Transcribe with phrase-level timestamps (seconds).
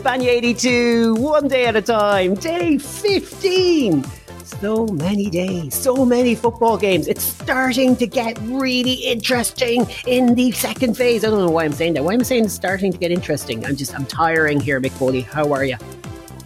[0.00, 4.02] España 82, one day at a time, day 15.
[4.44, 7.06] So many days, so many football games.
[7.06, 11.22] It's starting to get really interesting in the second phase.
[11.22, 12.02] I don't know why I'm saying that.
[12.02, 13.66] Why am I saying it's starting to get interesting?
[13.66, 15.20] I'm just, I'm tiring here, Mick Foley.
[15.20, 15.76] How are you?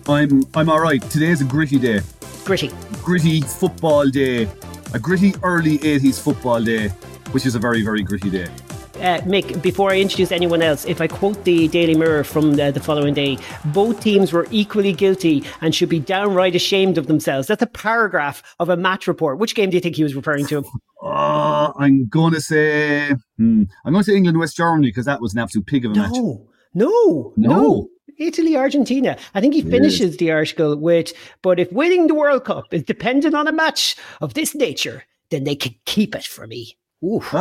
[0.09, 1.01] I'm, I'm all right.
[1.03, 2.01] Today is a gritty day.
[2.45, 2.73] Gritty.
[3.05, 4.49] Gritty football day.
[4.95, 6.89] A gritty early 80s football day,
[7.31, 8.49] which is a very, very gritty day
[8.97, 12.71] uh, Mick, before I introduce anyone else, if I quote the Daily Mirror from the,
[12.71, 17.49] the, following day, both teams were equally guilty and should be downright ashamed of themselves.
[17.49, 19.39] That's a paragraph of a match report.
[19.39, 20.65] Which game do you think he was referring to?
[21.03, 25.21] Uh, I'm going to say, hmm, I'm going to say England West Germany because that
[25.21, 26.13] was an absolute pig of a no, match.
[26.15, 27.89] No, no, no.
[28.19, 29.17] Italy, Argentina.
[29.35, 30.17] I think he finishes yes.
[30.17, 34.35] the article with, but if winning the World Cup is dependent on a match of
[34.35, 36.77] this nature, then they can keep it for me.
[37.05, 37.35] Oof.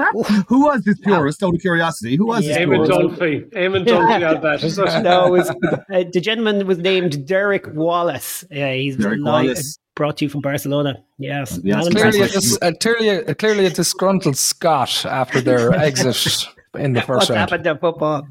[0.48, 1.42] Who was this purist?
[1.42, 2.58] Out of curiosity, who was yeah.
[2.58, 3.50] this Eamon Dunphy.
[3.52, 5.02] Eamon Dunphy had that.
[5.04, 8.44] no, it was, uh, the gentleman was named Derek Wallace.
[8.50, 9.78] Yeah, he's Derek Wallace.
[9.94, 11.02] brought to you from Barcelona.
[11.18, 16.46] Yes, yes clearly, a, dis- uh, clearly, a, clearly a disgruntled Scot after their exit
[16.74, 17.40] in the first What's round.
[17.40, 18.26] happened to football?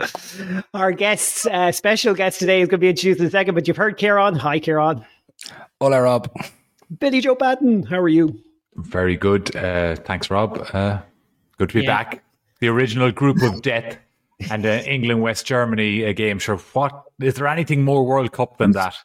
[0.74, 3.68] Our guest, uh, special guest today, is going to be introduced in a second, but
[3.68, 4.36] you've heard Kieran.
[4.36, 5.06] Hi, Kieran.
[5.82, 6.30] Hola, Rob.
[7.00, 8.40] Billy Joe Patton, how are you?
[8.76, 9.56] Very good.
[9.56, 10.66] Uh, thanks, Rob.
[10.74, 11.00] Uh,
[11.60, 12.04] Good to be yeah.
[12.04, 12.24] back.
[12.62, 13.98] The original group of death
[14.50, 16.40] and uh, England West Germany a game.
[16.40, 18.96] Sure, what is there anything more World Cup than that?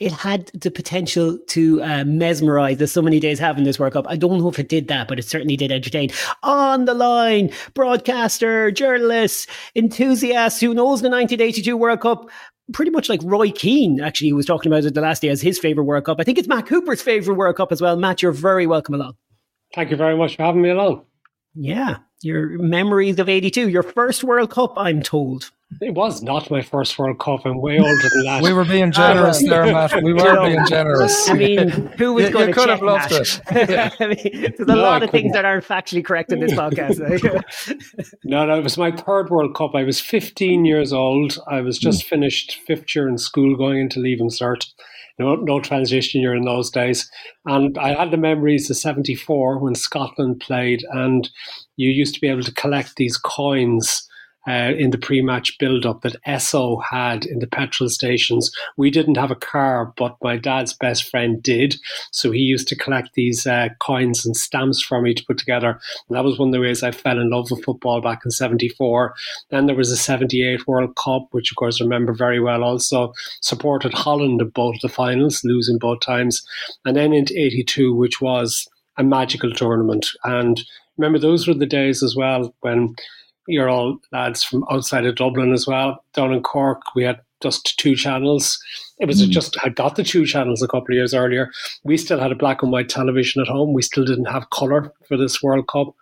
[0.00, 4.06] It had the potential to uh, mesmerise, There's so many days having this World Cup.
[4.08, 6.10] I don't know if it did that, but it certainly did entertain.
[6.42, 12.30] On the line, broadcaster, journalist, enthusiast who knows the 1982 World Cup
[12.72, 15.40] pretty much like Roy Keane, actually, who was talking about it the last day as
[15.40, 16.18] his favourite World Cup.
[16.20, 17.96] I think it's Matt Cooper's favourite World Cup as well.
[17.96, 19.14] Matt, you're very welcome along.
[19.74, 21.04] Thank you very much for having me along.
[21.54, 25.50] Yeah, your memories of 82, your first World Cup, I'm told.
[25.82, 27.44] It was not my first World Cup.
[27.44, 28.42] I'm way older than that.
[28.42, 30.02] we were being generous there, Matt.
[30.02, 31.28] We were being generous.
[31.28, 31.68] I mean,
[31.98, 33.40] who was going to could have loved it.
[34.00, 36.98] I mean, there's a no, lot of things that aren't factually correct in this podcast.
[38.24, 39.74] no, no, it was my third World Cup.
[39.74, 41.38] I was 15 years old.
[41.46, 42.08] I was just mm.
[42.08, 44.64] finished fifth year in school, going into leaving cert
[45.18, 47.10] no, no transition year in those days.
[47.44, 51.28] And I had the memories of 74 when Scotland played, and
[51.78, 54.06] you used to be able to collect these coins
[54.48, 58.50] uh, in the pre-match build-up that Esso had in the petrol stations.
[58.78, 61.76] We didn't have a car, but my dad's best friend did,
[62.12, 65.78] so he used to collect these uh, coins and stamps for me to put together.
[66.08, 68.30] And that was one of the ways I fell in love with football back in
[68.30, 69.14] '74.
[69.50, 72.64] Then there was a '78 World Cup, which of course I remember very well.
[72.64, 73.12] Also
[73.42, 76.42] supported Holland in both the finals, losing both times,
[76.86, 80.06] and then into '82, which was a magical tournament.
[80.24, 80.64] And
[80.98, 82.94] remember, those were the days as well when
[83.46, 86.04] you're all lads from outside of Dublin as well.
[86.12, 88.58] Down in Cork, we had just two channels.
[88.98, 89.30] It was mm.
[89.30, 91.50] just I got the two channels a couple of years earlier.
[91.84, 93.72] We still had a black and white television at home.
[93.72, 95.94] We still didn't have color for this World Cup,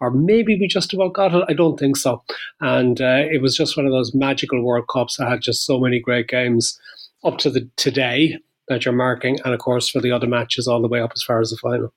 [0.00, 1.44] or maybe we just about got it.
[1.48, 2.22] I don't think so.
[2.60, 5.80] And uh, it was just one of those magical World Cups that had just so
[5.80, 6.78] many great games
[7.24, 10.82] up to the today that you're marking, and of course for the other matches all
[10.82, 11.92] the way up as far as the final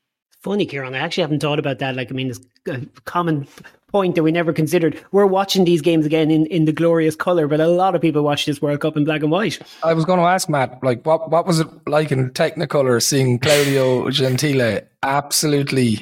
[0.45, 0.93] funny, Kieran.
[0.93, 1.95] I actually haven't thought about that.
[1.95, 2.39] Like, I mean, it's
[2.69, 3.47] a common
[3.91, 5.03] point that we never considered.
[5.11, 8.21] We're watching these games again in, in the glorious colour, but a lot of people
[8.21, 9.59] watch this World Cup in black and white.
[9.83, 13.39] I was going to ask Matt, like, what what was it like in Technicolor seeing
[13.39, 14.81] Claudio Gentile?
[15.01, 15.99] Absolutely,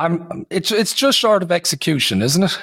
[0.00, 0.46] I'm.
[0.50, 2.58] It's it's just short of execution, isn't it?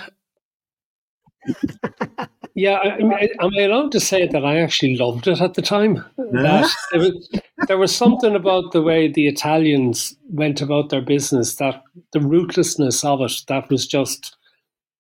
[2.56, 6.06] Yeah, I, am I allowed to say that I actually loved it at the time?
[6.18, 7.30] That there, was,
[7.68, 13.03] there was something about the way the Italians went about their business, that the ruthlessness
[13.03, 14.35] of it, that was just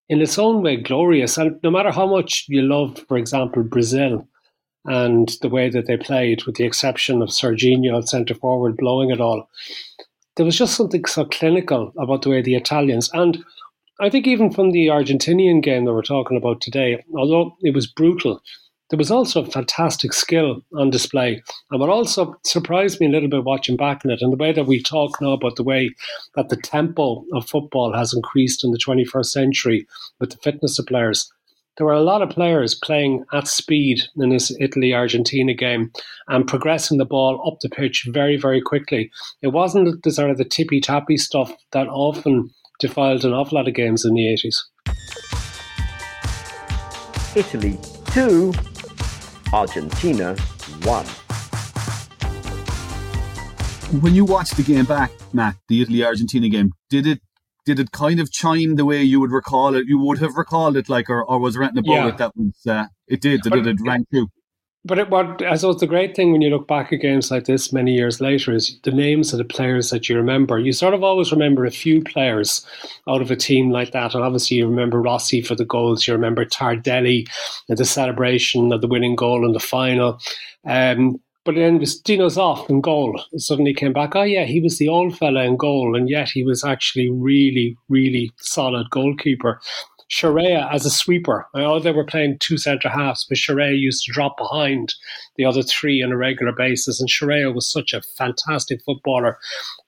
[0.09, 1.37] in its own way glorious.
[1.37, 4.27] And no matter how much you loved, for example, Brazil
[4.85, 9.11] and the way that they played, with the exception of Serginho at centre forward blowing
[9.11, 9.47] it all,
[10.35, 13.43] there was just something so clinical about the way the Italians and
[14.03, 17.87] I think even from the Argentinian game that we're talking about today, although it was
[17.87, 18.41] brutal,
[18.89, 21.41] there was also fantastic skill on display.
[21.71, 24.51] And what also surprised me a little bit watching back on it, and the way
[24.51, 25.89] that we talk now about the way
[26.35, 29.87] that the tempo of football has increased in the 21st century
[30.19, 31.31] with the fitness of players.
[31.77, 35.93] There were a lot of players playing at speed in this Italy Argentina game
[36.27, 39.11] and progressing the ball up the pitch very, very quickly.
[39.41, 42.49] It wasn't the sort of the tippy tappy stuff that often
[42.83, 44.57] defiled an awful lot of games in the 80s.
[47.33, 48.53] Italy 2,
[49.53, 50.35] Argentina
[50.83, 51.05] 1.
[54.01, 57.21] When you watched the game back, Matt, the Italy Argentina game, did it
[57.65, 59.85] did it kind of chime the way you would recall it?
[59.87, 62.07] You would have recalled it, like, or, or was there anything about yeah.
[62.09, 63.43] it that was uh, it did?
[63.43, 64.27] Did it, it rang true?
[64.85, 67.45] But it, what I suppose the great thing when you look back at games like
[67.45, 70.59] this many years later is the names of the players that you remember.
[70.59, 72.65] You sort of always remember a few players
[73.07, 76.05] out of a team like that, and obviously you remember Rossi for the goals.
[76.05, 77.25] You remember Tardelli
[77.69, 80.19] and the celebration of the winning goal in the final.
[80.65, 83.21] Um, but then it was Dino Zoff in goal.
[83.35, 84.15] suddenly came back.
[84.15, 87.77] Oh yeah, he was the old fella in goal, and yet he was actually really,
[87.89, 89.59] really solid goalkeeper.
[90.13, 91.47] Scirea as a sweeper.
[91.53, 94.93] I know they were playing two centre halves, but Scirea used to drop behind
[95.35, 96.99] the other three on a regular basis.
[96.99, 99.37] And Scirea was such a fantastic footballer.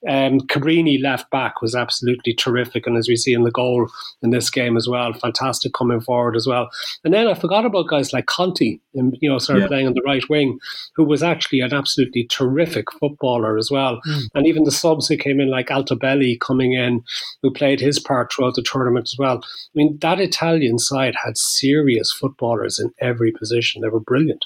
[0.08, 3.88] Um, Cabrini left back was absolutely terrific, and as we see in the goal
[4.22, 6.68] in this game as well, fantastic coming forward as well.
[7.04, 9.68] And then I forgot about guys like Conti, and you know, started yeah.
[9.68, 10.58] playing on the right wing,
[10.94, 14.00] who was actually an absolutely terrific footballer as well.
[14.06, 14.22] Mm.
[14.34, 17.02] And even the subs who came in, like Altobelli coming in,
[17.42, 19.38] who played his part throughout the tournament as well.
[19.44, 23.82] I mean, that Italian side had serious footballers in every position.
[23.82, 24.44] They were brilliant.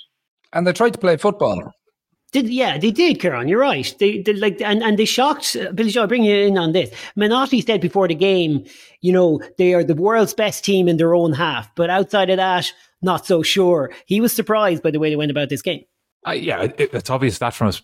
[0.53, 1.73] And they tried to play football.
[2.33, 3.49] Did, yeah, they did, Kieran.
[3.49, 3.93] You're right.
[3.99, 6.03] They, they like, and, and they shocked uh, Billy Joe.
[6.03, 6.91] I'll bring you in on this.
[7.17, 8.65] Menotti said before the game,
[9.01, 12.37] you know, they are the world's best team in their own half, but outside of
[12.37, 13.91] that, not so sure.
[14.07, 15.85] He was surprised by the way they went about this game.
[16.25, 17.83] Uh, yeah, it, it's obvious that from us,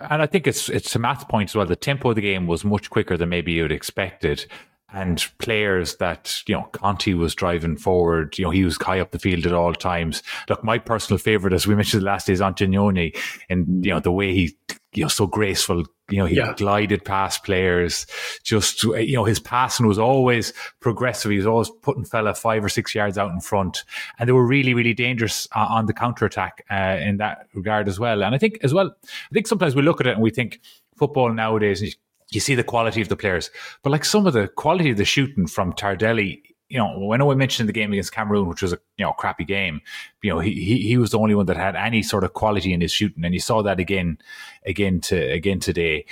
[0.00, 1.66] and I think it's it's to Matt's point as well.
[1.66, 4.46] The tempo of the game was much quicker than maybe you'd expected
[4.92, 8.38] and players that you know Conti was driving forward.
[8.38, 10.22] You know he was high up the field at all times.
[10.48, 13.16] Look, my personal favorite, as we mentioned the last day, is Antognoni,
[13.48, 14.56] and you know the way he
[14.92, 15.84] you know so graceful.
[16.10, 16.52] You know he yeah.
[16.56, 18.06] glided past players.
[18.42, 21.30] Just you know his passing was always progressive.
[21.30, 23.84] He was always putting fella five or six yards out in front,
[24.18, 27.88] and they were really really dangerous uh, on the counter attack uh, in that regard
[27.88, 28.22] as well.
[28.22, 30.60] And I think as well, I think sometimes we look at it and we think
[30.96, 31.96] football nowadays
[32.32, 33.50] you see the quality of the players.
[33.82, 37.34] But like some of the quality of the shooting from Tardelli, you know, when I
[37.34, 39.82] mentioned the game against Cameroon, which was a you know crappy game.
[40.22, 42.72] You know, he, he he was the only one that had any sort of quality
[42.72, 44.18] in his shooting, and you saw that again,
[44.64, 46.06] again to again today.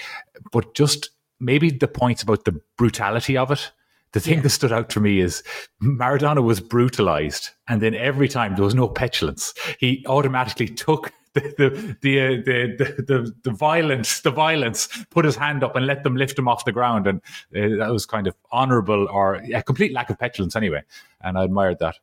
[0.53, 3.73] But just maybe the points about the brutality of it.
[4.13, 4.43] The thing yeah.
[4.43, 5.43] that stood out to me is
[5.83, 9.55] Maradona was brutalized, and then every time there was no petulance.
[9.79, 15.37] He automatically took the the uh, the, the, the the violence the violence put his
[15.37, 17.21] hand up and let them lift him off the ground and
[17.57, 20.83] uh, that was kind of honorable or a complete lack of petulance anyway
[21.21, 21.97] and I admired that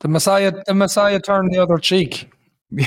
[0.00, 2.30] the messiah the messiah turned the other cheek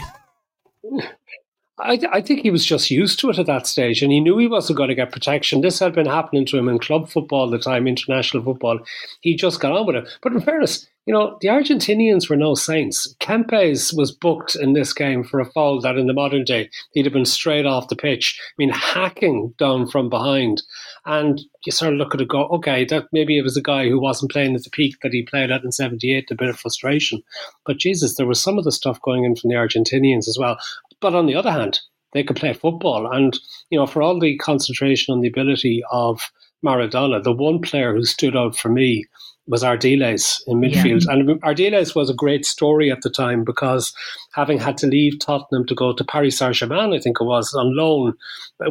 [1.79, 4.37] I, I, think he was just used to it at that stage and he knew
[4.37, 5.61] he wasn't going to get protection.
[5.61, 8.79] This had been happening to him in club football the time, international football.
[9.21, 10.07] He just got on with it.
[10.21, 13.15] But in fairness, you know, the Argentinians were no saints.
[13.19, 17.05] Kempes was booked in this game for a foul that in the modern day he'd
[17.05, 18.39] have been straight off the pitch.
[18.39, 20.61] I mean, hacking down from behind.
[21.05, 23.89] And you sort of look at it go, okay, that maybe it was a guy
[23.89, 26.59] who wasn't playing at the peak that he played at in 78, a bit of
[26.59, 27.23] frustration.
[27.65, 30.57] But Jesus, there was some of the stuff going in from the Argentinians as well.
[30.99, 31.79] But on the other hand,
[32.13, 33.11] they could play football.
[33.11, 33.39] And,
[33.71, 36.31] you know, for all the concentration on the ability of
[36.63, 39.05] Maradona, the one player who stood out for me
[39.51, 41.05] was Ardiles in midfield.
[41.05, 41.13] Yeah.
[41.13, 43.93] And Ardiles was a great story at the time because
[44.33, 47.53] having had to leave Tottenham to go to Paris Saint Germain, I think it was,
[47.53, 48.13] on loan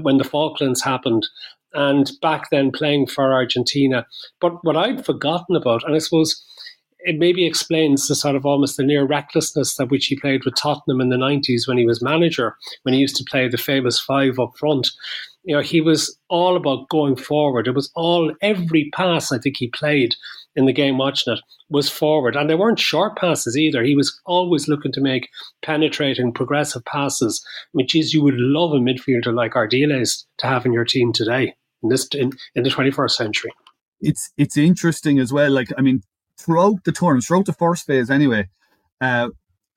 [0.01, 1.29] when the Falklands happened,
[1.75, 4.07] and back then playing for Argentina.
[4.41, 6.43] But what I'd forgotten about, and I suppose
[7.01, 10.55] it maybe explains the sort of almost the near recklessness that which he played with
[10.57, 14.01] Tottenham in the 90s when he was manager, when he used to play the famous
[14.01, 14.89] five up front.
[15.45, 17.67] You know, he was all about going forward.
[17.67, 20.15] It was all, every pass I think he played
[20.57, 22.37] in the game watching it was forward.
[22.37, 23.83] And they weren't short passes either.
[23.83, 25.29] He was always looking to make
[25.63, 27.45] penetrating, progressive passes.
[27.73, 31.55] which is you would love a midfielder like Ardiles to have in your team today
[31.83, 33.53] in this in, in the 21st century.
[34.01, 35.51] It's it's interesting as well.
[35.51, 36.03] Like I mean,
[36.39, 38.49] throughout the tournament, throughout the first phase anyway,
[39.01, 39.29] uh,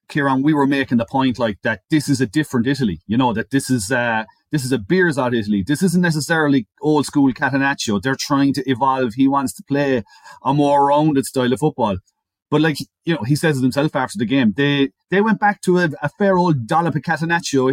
[0.07, 3.33] Kieran, we were making the point like that this is a different Italy, you know,
[3.33, 4.23] that this is uh,
[4.53, 5.63] this is a Bearzot Italy.
[5.65, 7.99] This isn't necessarily old school Catenaccio.
[7.99, 9.15] They're trying to evolve.
[9.15, 10.03] He wants to play
[10.43, 11.97] a more rounded style of football.
[12.51, 14.53] But like, you know, he says it himself after the game.
[14.55, 17.01] They they went back to a, a fair old dollop of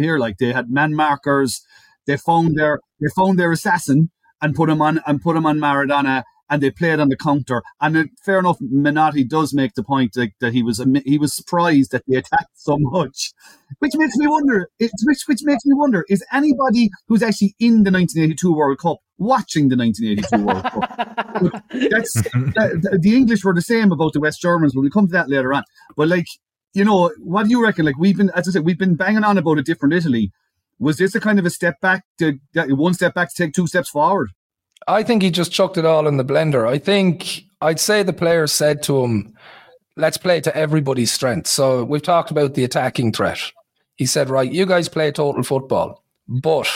[0.01, 0.17] here.
[0.17, 1.61] Like they had man markers.
[2.07, 4.09] They found their they found their assassin
[4.41, 7.63] and put him on and put him on Maradona and they played on the counter.
[7.79, 11.33] And it, fair enough, Menotti does make the point that, that he was he was
[11.33, 13.31] surprised that they attacked so much,
[13.79, 14.69] which makes me wonder.
[14.77, 18.97] It, which which makes me wonder: is anybody who's actually in the 1982 World Cup
[19.17, 21.63] watching the 1982 World Cup?
[21.71, 24.73] That's the, the English were the same about the West Germans.
[24.75, 25.63] But we'll come to that later on.
[25.95, 26.27] But like,
[26.73, 27.85] you know, what do you reckon?
[27.85, 30.31] Like we've been, as I said, we've been banging on about a different Italy.
[30.79, 33.67] Was this a kind of a step back to one step back to take two
[33.67, 34.31] steps forward?
[34.87, 36.67] I think he just chucked it all in the blender.
[36.67, 39.35] I think I'd say the players said to him,
[39.95, 41.51] let's play to everybody's strengths.
[41.51, 43.39] So we've talked about the attacking threat.
[43.95, 46.67] he said, right, you guys play total football, but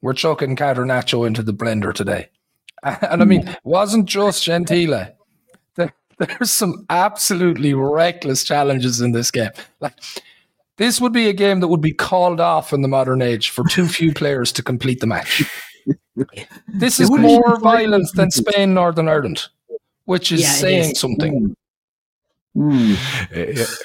[0.00, 2.28] we're chucking Catenaccio into the blender today.
[2.82, 5.08] And I mean, wasn't just Gentile.
[5.76, 9.50] There, there's some absolutely reckless challenges in this game.
[9.80, 9.98] Like,
[10.78, 13.64] this would be a game that would be called off in the modern age for
[13.68, 15.42] too few players to complete the match.
[16.68, 19.48] This is more violence than Spain, Northern Ireland,
[20.04, 21.00] which is yeah, saying is.
[21.00, 21.54] something.
[22.56, 22.96] Mm.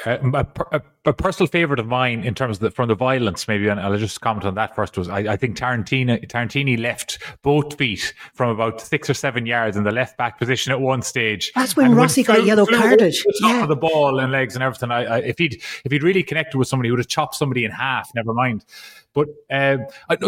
[0.06, 3.48] Uh, a, a, a, personal favorite of mine in terms of the, from the violence,
[3.48, 4.98] maybe, and I'll just comment on that first.
[4.98, 9.78] Was I, I think Tarantino Tarantini left both feet from about six or seven yards
[9.78, 11.52] in the left back position at one stage.
[11.54, 13.16] That's when Rossi got flew, yellow carded.
[13.40, 13.62] Yeah.
[13.62, 14.90] Of the ball and legs and everything.
[14.90, 17.66] I, I, if he'd if he'd really connected with somebody, he would have chopped somebody
[17.66, 18.10] in half.
[18.16, 18.66] Never mind.
[19.16, 19.78] But uh,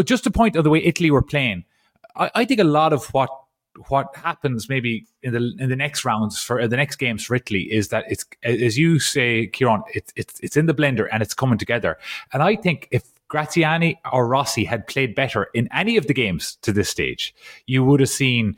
[0.04, 1.66] just a point of the way Italy were playing,
[2.16, 3.30] I, I think a lot of what
[3.90, 7.72] what happens maybe in the in the next rounds for the next games for Italy
[7.72, 11.36] is that it's as you say, Kieran, it's it's it's in the blender and it's
[11.36, 11.98] coming together.
[12.34, 16.58] And I think if Graziani or Rossi had played better in any of the games
[16.62, 18.56] to this stage, you would have seen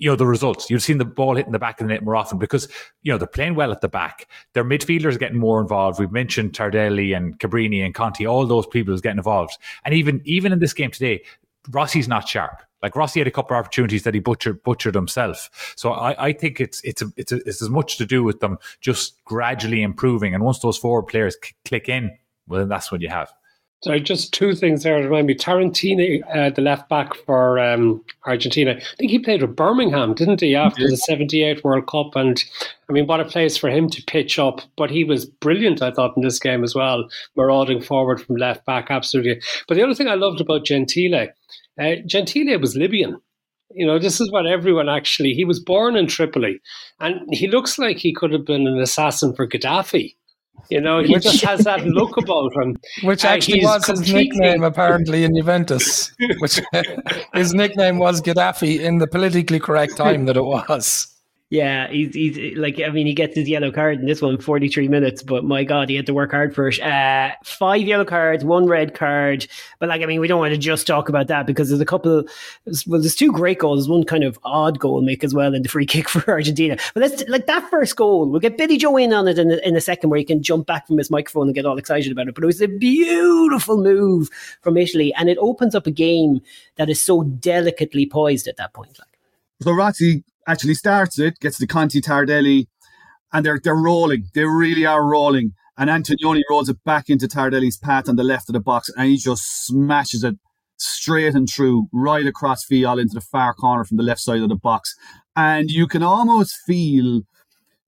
[0.00, 0.70] you know the results.
[0.70, 2.66] You've seen the ball hitting the back of the net more often because
[3.02, 4.26] you know they're playing well at the back.
[4.54, 6.00] Their midfielders getting more involved.
[6.00, 8.26] We've mentioned Tardelli and Cabrini and Conti.
[8.26, 9.58] All those people is getting involved.
[9.84, 11.22] And even even in this game today,
[11.70, 12.62] Rossi's not sharp.
[12.82, 15.74] Like Rossi had a couple of opportunities that he butchered butchered himself.
[15.76, 18.40] So I, I think it's it's a, it's a, it's as much to do with
[18.40, 20.34] them just gradually improving.
[20.34, 22.16] And once those forward players click in,
[22.48, 23.30] well, then that's what you have.
[23.82, 25.34] So just two things there to remind me.
[25.34, 30.42] Tarantini, uh, the left back for um, Argentina, I think he played with Birmingham, didn't
[30.42, 32.14] he, after the 78 World Cup?
[32.14, 32.44] And
[32.90, 34.60] I mean, what a place for him to pitch up.
[34.76, 38.66] But he was brilliant, I thought, in this game as well, marauding forward from left
[38.66, 39.40] back, absolutely.
[39.66, 41.28] But the other thing I loved about Gentile
[41.80, 43.20] uh, Gentile was Libyan.
[43.72, 45.32] You know, this is what everyone actually.
[45.32, 46.60] He was born in Tripoli,
[46.98, 50.14] and he looks like he could have been an assassin for Gaddafi.
[50.68, 52.76] You know, he which, just has that look about him.
[53.02, 56.12] Which uh, actually was his nickname, apparently, in Juventus.
[56.38, 56.60] Which
[57.34, 61.06] his nickname was Gaddafi in the politically correct time that it was.
[61.50, 64.86] Yeah, he's, he's like, I mean, he gets his yellow card in this one, 43
[64.86, 66.80] minutes, but my God, he had to work hard for it.
[66.80, 69.48] Uh, five yellow cards, one red card.
[69.80, 71.84] But like, I mean, we don't want to just talk about that because there's a
[71.84, 72.22] couple,
[72.86, 75.68] well, there's two great goals, one kind of odd goal make as well in the
[75.68, 76.76] free kick for Argentina.
[76.94, 78.28] But let's, like that first goal.
[78.28, 80.44] We'll get Billy Joe in on it in a, in a second where he can
[80.44, 82.36] jump back from his microphone and get all excited about it.
[82.36, 84.30] But it was a beautiful move
[84.60, 86.42] from Italy and it opens up a game
[86.76, 88.96] that is so delicately poised at that point.
[89.00, 89.08] Like.
[89.62, 92.66] So Rossi actually starts it, gets the Conti Tardelli,
[93.32, 94.24] and they're they're rolling.
[94.34, 95.52] They really are rolling.
[95.78, 99.08] And Antognoni rolls it back into Tardelli's path on the left of the box, and
[99.08, 100.36] he just smashes it
[100.76, 104.48] straight and through, right across Fillol into the far corner from the left side of
[104.48, 104.94] the box.
[105.36, 107.22] And you can almost feel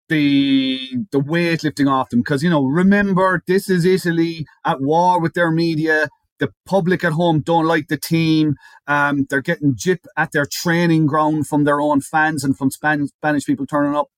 [0.08, 0.78] the
[1.10, 5.32] the weight lifting off them because you know remember this is Italy at war with
[5.32, 6.08] their media
[6.38, 8.54] the public at home don't like the team.
[8.86, 13.10] Um, they're getting jip at their training ground from their own fans and from Spanish,
[13.10, 14.08] Spanish people turning up.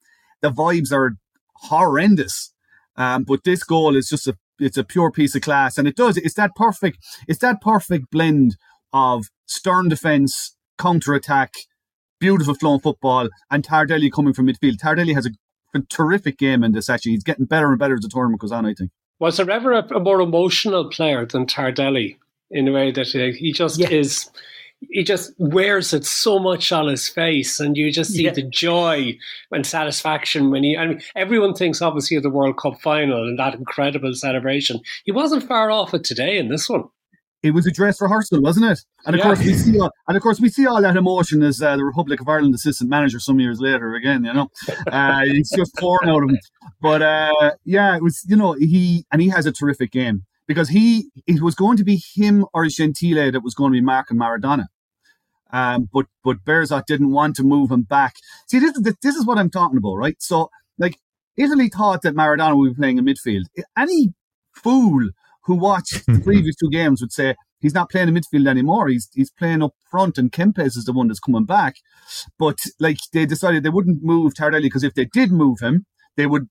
[0.41, 1.17] The vibes are
[1.57, 2.53] horrendous.
[2.97, 5.97] Um, but this goal is just a it's a pure piece of class, and it
[5.97, 8.57] does it's that perfect it's that perfect blend
[8.93, 11.55] of stern defense, counter attack,
[12.21, 14.77] beautiful flowing football, and Tardelli coming from midfield.
[14.77, 16.89] Tardelli has a terrific game in this.
[16.89, 18.65] Actually, he's getting better and better as the tournament goes on.
[18.65, 18.91] I think.
[19.25, 22.19] Was there ever a, a more emotional player than Tardelli
[22.51, 23.89] in a way that he just yeah.
[23.89, 24.29] is?
[24.91, 28.33] He just wears it so much on his face, and you just see yeah.
[28.33, 29.17] the joy
[29.51, 30.77] and satisfaction when he.
[30.77, 34.81] I mean, everyone thinks obviously of the World Cup final and that incredible celebration.
[35.07, 36.85] He wasn't far off it today in this one
[37.45, 38.81] it was a dress rehearsal, wasn't it?
[39.05, 39.25] And of yeah.
[39.27, 41.85] course we see, all, and of course we see all that emotion as uh, the
[41.85, 43.95] Republic of Ireland assistant manager some years later.
[43.95, 44.49] Again, you know,
[44.91, 46.39] uh, it's just pouring out of him.
[46.81, 50.71] But uh, yeah, it was, you know, he and he has a terrific game because
[50.71, 54.19] he it was going to be him or Gentile that was going to be marking
[54.19, 54.65] Maradona.
[55.53, 58.15] Um, but but Bearzot didn't want to move him back.
[58.49, 60.17] See, this is this is what I'm talking about, right?
[60.19, 60.49] So
[60.79, 60.97] like
[61.37, 63.45] Italy thought that Maradona would be playing in midfield.
[63.77, 64.15] Any
[64.55, 65.11] fool
[65.45, 68.89] who watched the previous two games would say he's not playing in midfield anymore.
[68.89, 71.77] He's he's playing up front, and Kempes is the one that's coming back.
[72.39, 75.87] But like they decided they wouldn't move Tardelli because if they did move him,
[76.17, 76.49] they would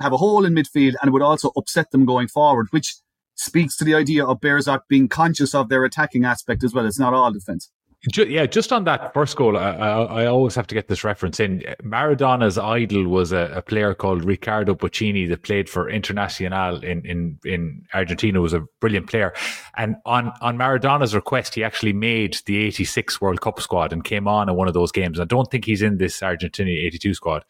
[0.00, 2.96] have a hole in midfield and it would also upset them going forward, which
[3.34, 6.86] speaks to the idea of Bearzot being conscious of their attacking aspect as well.
[6.86, 7.70] It's not all defense
[8.14, 11.40] yeah, just on that first goal, I, I, I, always have to get this reference
[11.40, 11.62] in.
[11.82, 17.38] Maradona's idol was a, a, player called Ricardo Bochini that played for Internacional in, in,
[17.44, 19.32] in Argentina, was a brilliant player.
[19.76, 24.28] And on, on Maradona's request, he actually made the 86 World Cup squad and came
[24.28, 25.18] on in one of those games.
[25.18, 27.44] I don't think he's in this Argentina 82 squad.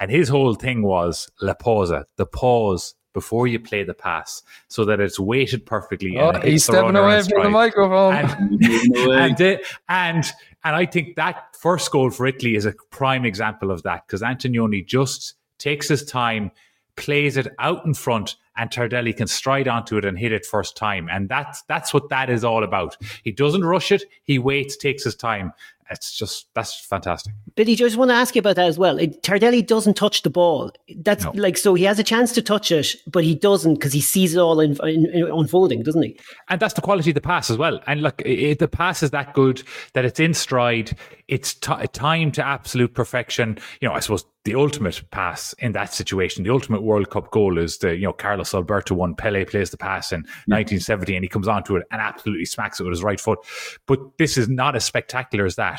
[0.00, 4.84] And his whole thing was La Pausa, the pause before you play the pass so
[4.84, 6.16] that it's weighted perfectly.
[6.16, 8.14] Oh, he's stepping away from the microphone.
[8.14, 8.64] And,
[9.10, 9.58] and, uh,
[9.88, 10.24] and,
[10.62, 14.22] and I think that first goal for Italy is a prime example of that because
[14.22, 16.52] Antognoni just takes his time,
[16.94, 20.76] plays it out in front, and Tardelli can stride onto it and hit it first
[20.76, 21.08] time.
[21.10, 22.96] And that's that's what that is all about.
[23.24, 24.04] He doesn't rush it.
[24.22, 25.52] He waits, takes his time,
[25.90, 27.32] it's just that's fantastic.
[27.54, 28.98] Billy, just want to ask you about that as well.
[28.98, 30.70] It, Tardelli doesn't touch the ball.
[30.96, 31.32] That's no.
[31.34, 34.34] like so he has a chance to touch it, but he doesn't because he sees
[34.34, 36.18] it all in, in, in, unfolding, doesn't he?
[36.48, 37.80] And that's the quality of the pass as well.
[37.86, 39.62] And look, it, the pass is that good
[39.94, 40.96] that it's in stride.
[41.26, 43.58] It's t- time to absolute perfection.
[43.80, 47.58] You know, I suppose the ultimate pass in that situation, the ultimate World Cup goal
[47.58, 49.14] is the you know Carlos Alberto one.
[49.14, 50.56] Pele plays the pass in yeah.
[50.56, 53.40] 1970, and he comes onto it and absolutely smacks it with his right foot.
[53.86, 55.77] But this is not as spectacular as that.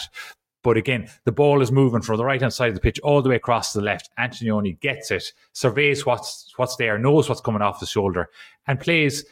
[0.61, 3.21] But again, the ball is moving from the right hand side of the pitch all
[3.21, 4.09] the way across to the left.
[4.19, 8.29] Antognoni gets it, surveys what's what's there, knows what's coming off the shoulder,
[8.67, 9.25] and plays.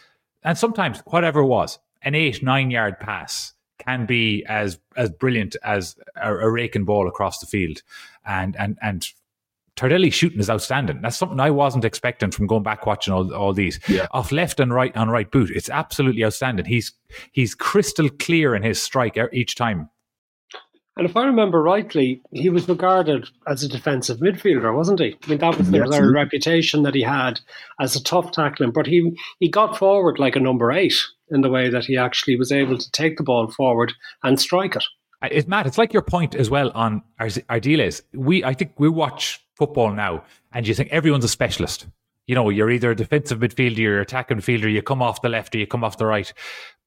[0.44, 5.56] And sometimes whatever it was, an eight nine yard pass can be as as brilliant
[5.64, 7.82] as a, a raking ball across the field.
[8.26, 9.06] And and and
[9.76, 11.02] Tardelli shooting is outstanding.
[11.02, 14.08] That's something I wasn't expecting from going back watching all, all these yeah.
[14.12, 15.52] off left and right on right boot.
[15.52, 16.66] It's absolutely outstanding.
[16.66, 16.94] He's
[17.32, 19.90] he's crystal clear in his strike each time.
[20.98, 25.16] And if I remember rightly, he was regarded as a defensive midfielder, wasn't he?
[25.24, 26.02] I mean, that was the yes.
[26.02, 27.40] reputation that he had
[27.80, 28.72] as a tough tackling.
[28.72, 30.96] But he he got forward like a number eight
[31.30, 34.76] in the way that he actually was able to take the ball forward and strike
[34.76, 34.84] it.
[35.22, 35.68] It's Matt.
[35.68, 38.02] It's like your point as well on Ardiles.
[38.14, 41.88] We, I think, we watch football now, and you think everyone's a specialist.
[42.28, 45.56] You know, you're either a defensive midfielder, you're attacking midfielder, you come off the left
[45.56, 46.32] or you come off the right.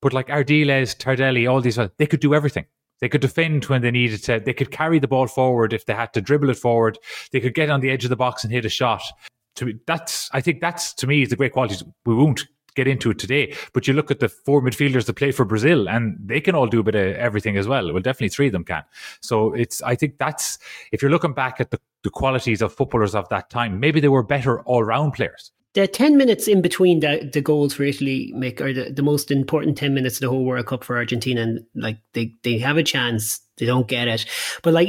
[0.01, 2.67] But like Ardiles, Tardelli, all these, they could do everything.
[3.01, 4.41] They could defend when they needed to.
[4.41, 6.99] They could carry the ball forward if they had to dribble it forward.
[7.33, 9.03] They could get on the edge of the box and hit a shot.
[9.57, 11.83] To me, that's I think that's to me is the great qualities.
[12.05, 15.33] We won't get into it today, but you look at the four midfielders that play
[15.33, 17.93] for Brazil, and they can all do a bit of everything as well.
[17.93, 18.85] Well, definitely three of them can.
[19.21, 20.59] So it's I think that's
[20.93, 24.09] if you're looking back at the, the qualities of footballers of that time, maybe they
[24.09, 28.33] were better all round players the 10 minutes in between the, the goals for Italy
[28.35, 31.43] make are the, the most important 10 minutes of the whole World Cup for Argentina.
[31.43, 34.27] And like they, they have a chance, they don't get it.
[34.63, 34.89] But like,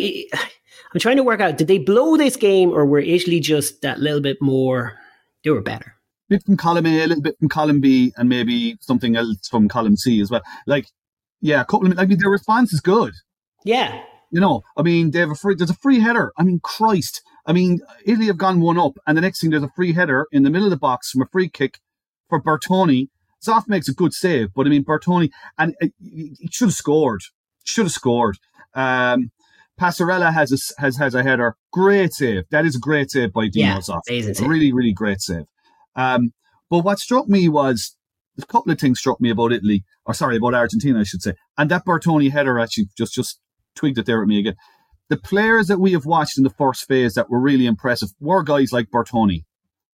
[0.93, 3.99] I'm trying to work out, did they blow this game or were Italy just that
[3.99, 4.97] little bit more,
[5.43, 5.95] they were better?
[6.29, 9.47] A bit from column A, a little bit from column B, and maybe something else
[9.47, 10.41] from column C as well.
[10.65, 10.87] Like,
[11.41, 13.13] yeah, a couple of, I mean, their response is good.
[13.63, 14.01] Yeah.
[14.31, 16.31] You know, I mean, they have a free, there's a free header.
[16.37, 19.63] I mean, Christ I mean, Italy have gone one up, and the next thing there's
[19.63, 21.79] a free header in the middle of the box from a free kick
[22.29, 23.07] for Bertoni.
[23.45, 27.21] Zoff makes a good save, but I mean, Bertoni, and he should have scored.
[27.63, 28.37] Should have scored.
[28.75, 29.31] Um,
[29.79, 31.55] Passarella has a, has has a header.
[31.71, 32.43] Great save.
[32.51, 34.01] That is a great save by Dino yeah, Zoff.
[34.47, 35.45] Really, really great save.
[35.95, 36.33] Um,
[36.69, 37.95] but what struck me was
[38.39, 41.33] a couple of things struck me about Italy, or sorry, about Argentina, I should say.
[41.57, 43.39] And that Bertoni header actually just just
[43.75, 44.55] twigged it there at me again
[45.11, 48.43] the players that we have watched in the first phase that were really impressive were
[48.43, 49.43] guys like Bertoni,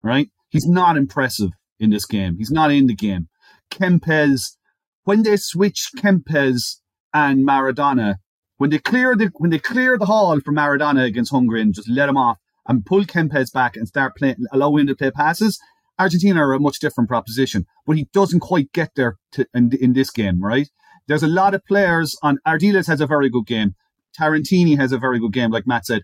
[0.03, 0.29] right?
[0.51, 2.37] He's not impressive in this game.
[2.37, 3.29] He's not in the game.
[3.71, 4.57] Kempes,
[5.05, 6.81] when they switch Kempes
[7.15, 8.17] and Maradona,
[8.59, 11.89] when they clear the when they clear the hall for Maradona against Hungary and just
[11.89, 12.37] let him off
[12.69, 15.59] and pull Kempes back and start playing, allow him to play passes,
[15.99, 17.65] Argentina are a much different proposition.
[17.87, 20.69] But he doesn't quite get there to, in, in this game, right?
[21.09, 22.39] There's a lot of players on.
[22.47, 23.77] Ardiles has a very good game.
[24.19, 26.03] Tarantini has a very good game, like Matt said.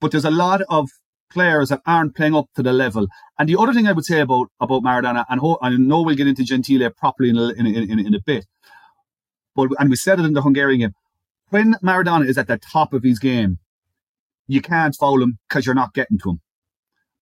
[0.00, 0.88] But there's a lot of
[1.30, 3.06] players that aren't playing up to the level.
[3.38, 6.16] And the other thing I would say about about Maradona, and ho- I know we'll
[6.16, 8.46] get into Gentile properly in a, in, in, in a bit,
[9.54, 10.94] but and we said it in the Hungarian game,
[11.50, 13.58] when Maradona is at the top of his game,
[14.46, 16.40] you can't foul him because you're not getting to him.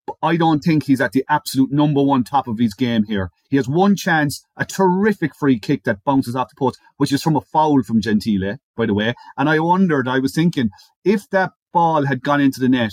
[0.07, 3.31] But I don't think he's at the absolute number one top of his game here.
[3.51, 7.23] He has one chance, a terrific free kick that bounces off the post, which is
[7.23, 9.15] from a foul from Gentile, by the way.
[9.37, 10.71] And I wondered, I was thinking,
[11.05, 12.93] if that ball had gone into the net,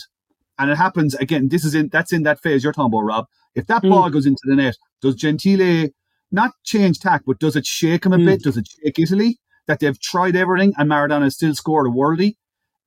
[0.60, 3.26] and it happens again, this is in that's in that phase you're talking about, Rob.
[3.56, 3.90] If that mm.
[3.90, 5.90] ball goes into the net, does Gentile
[6.32, 8.26] not change tack, but does it shake him a mm.
[8.26, 8.44] bit?
[8.44, 9.40] Does it shake Italy?
[9.68, 12.36] That they've tried everything and Maradona still scored a worldie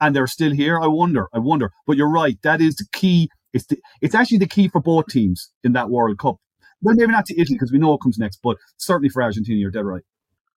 [0.00, 0.78] and they're still here?
[0.80, 1.28] I wonder.
[1.32, 1.70] I wonder.
[1.86, 2.36] But you're right.
[2.42, 5.90] That is the key it's the, it's actually the key for both teams in that
[5.90, 6.36] World Cup.
[6.80, 9.58] Well, maybe not to Italy because we know what comes next, but certainly for Argentina,
[9.58, 10.02] you're dead right.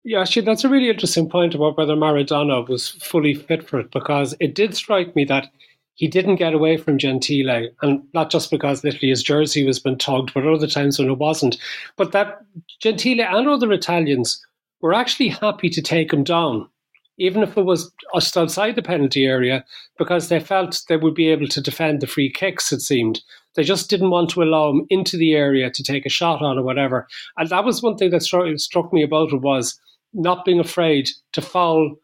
[0.03, 3.91] Yeah, actually, that's a really interesting point about whether Maradona was fully fit for it
[3.91, 5.47] because it did strike me that
[5.95, 9.97] he didn't get away from Gentile, and not just because literally his jersey was been
[9.97, 11.57] tugged, but other times when it wasn't.
[11.95, 12.41] But that
[12.81, 14.45] Gentile and other Italians
[14.81, 16.69] were actually happy to take him down
[17.17, 19.63] even if it was just outside the penalty area,
[19.97, 23.21] because they felt they would be able to defend the free kicks, it seemed.
[23.55, 26.57] They just didn't want to allow him into the area to take a shot on
[26.57, 27.07] or whatever.
[27.37, 29.79] And that was one thing that struck, struck me about it was
[30.13, 31.95] not being afraid to foul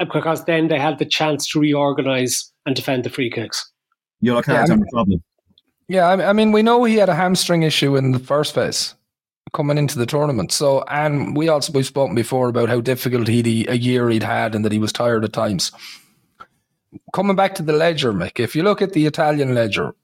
[0.00, 3.70] uh, because then they had the chance to reorganize and defend the free kicks.
[4.20, 5.22] Yellow cards Yeah, I are mean- the problem.
[5.86, 8.94] Yeah, I I mean, we know he had a hamstring issue in the first phase
[9.54, 10.52] coming into the tournament.
[10.52, 14.54] So, and we also we've spoken before about how difficult he a year he'd had
[14.54, 15.72] and that he was tired at times.
[17.14, 19.94] Coming back to the ledger, Mick, if you look at the Italian ledger,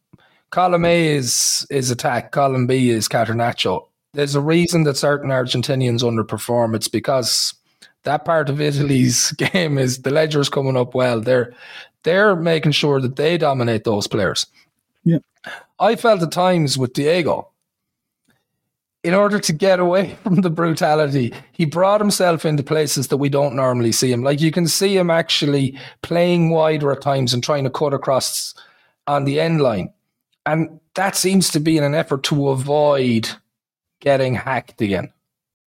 [0.51, 3.87] column A is is attack, column B is Catenaccio.
[4.13, 6.75] There's a reason that certain Argentinians underperform.
[6.75, 7.55] It's because
[8.05, 11.21] that part of Italy's game is the ledger's coming up well.
[11.21, 11.53] They're
[12.03, 14.47] they're making sure that they dominate those players.
[15.05, 15.19] Yeah.
[15.79, 17.50] I felt at times with Diego,
[19.03, 23.29] in order to get away from the brutality, he brought himself into places that we
[23.29, 24.23] don't normally see him.
[24.23, 28.55] Like you can see him actually playing wider at times and trying to cut across
[29.07, 29.93] on the end line.
[30.47, 33.31] And that seems to be in an effort to avoid
[34.01, 35.13] getting hacked again.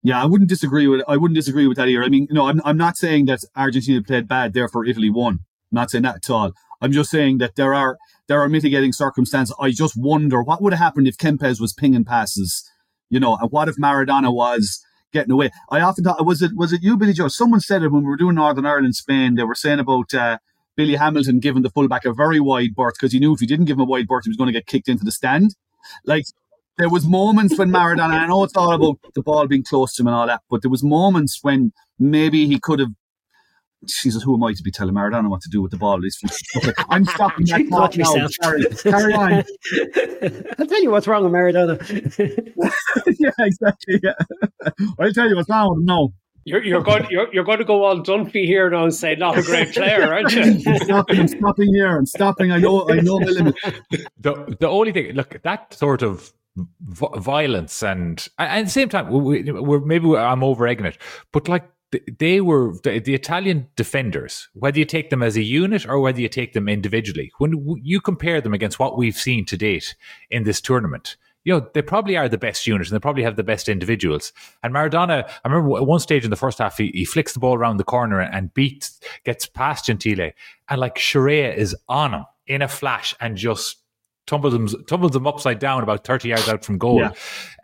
[0.03, 2.05] Yeah, I wouldn't disagree with I wouldn't disagree with that either.
[2.05, 5.35] I mean, know, I'm I'm not saying that Argentina played bad, therefore Italy won.
[5.35, 6.53] I'm not saying that at all.
[6.81, 7.97] I'm just saying that there are
[8.29, 9.57] there are mitigating circumstances.
[9.61, 12.71] I just wonder what would have happened if Kempes was pinging passes,
[13.11, 15.51] you know, and what if Maradona was getting away?
[15.71, 17.29] I often thought was it was it you, Billy Joe?
[17.29, 19.35] Someone said it when we were doing Northern Ireland, Spain.
[19.35, 20.39] They were saying about uh,
[20.77, 23.67] Billy Hamilton giving the fullback a very wide berth because he knew if he didn't
[23.67, 25.55] give him a wide berth, he was going to get kicked into the stand.
[26.05, 26.25] Like
[26.77, 30.03] there was moments when Maradona, I know it's all about the ball being close to
[30.03, 32.91] him and all that, but there was moments when maybe he could have.
[33.87, 36.01] Jesus, who am I to be telling Maradona what to do with the ball?
[36.01, 36.21] He's-
[36.89, 38.15] I'm stopping that Keep talk that now.
[38.15, 38.33] yourself.
[38.43, 39.33] Sorry, carry on.
[40.59, 41.77] I'll tell you what's wrong with Maradona.
[43.19, 44.01] yeah, exactly.
[44.03, 44.13] Yeah.
[44.99, 46.09] I'll tell you what's wrong with him now.
[46.49, 49.37] You're, you're going you're, you're going to go all Dunphy here now and say not
[49.37, 50.43] a great player, aren't you?
[50.43, 51.97] I'm stopping, I'm stopping here.
[51.99, 52.53] I'm stopping.
[52.53, 52.89] I know.
[52.89, 53.57] I know my limit.
[54.21, 58.89] the the only thing look that sort of v- violence and and at the same
[58.89, 60.99] time we, we- we're maybe I'm over egging it,
[61.33, 61.73] but like th-
[62.19, 66.21] they were the, the Italian defenders, whether you take them as a unit or whether
[66.21, 69.95] you take them individually, when you compare them against what we've seen to date
[70.31, 71.17] in this tournament.
[71.45, 74.33] You know, they probably are the best unit and they probably have the best individuals.
[74.65, 77.39] And Maradona, I remember at one stage in the first half, he, he flicks the
[77.39, 80.33] ball around the corner and beats, gets past Gentile.
[80.69, 83.77] And like Scirea is on him in a flash and just
[84.27, 87.01] tumbles him, tumbles him upside down about 30 yards out from goal.
[87.01, 87.13] Yeah.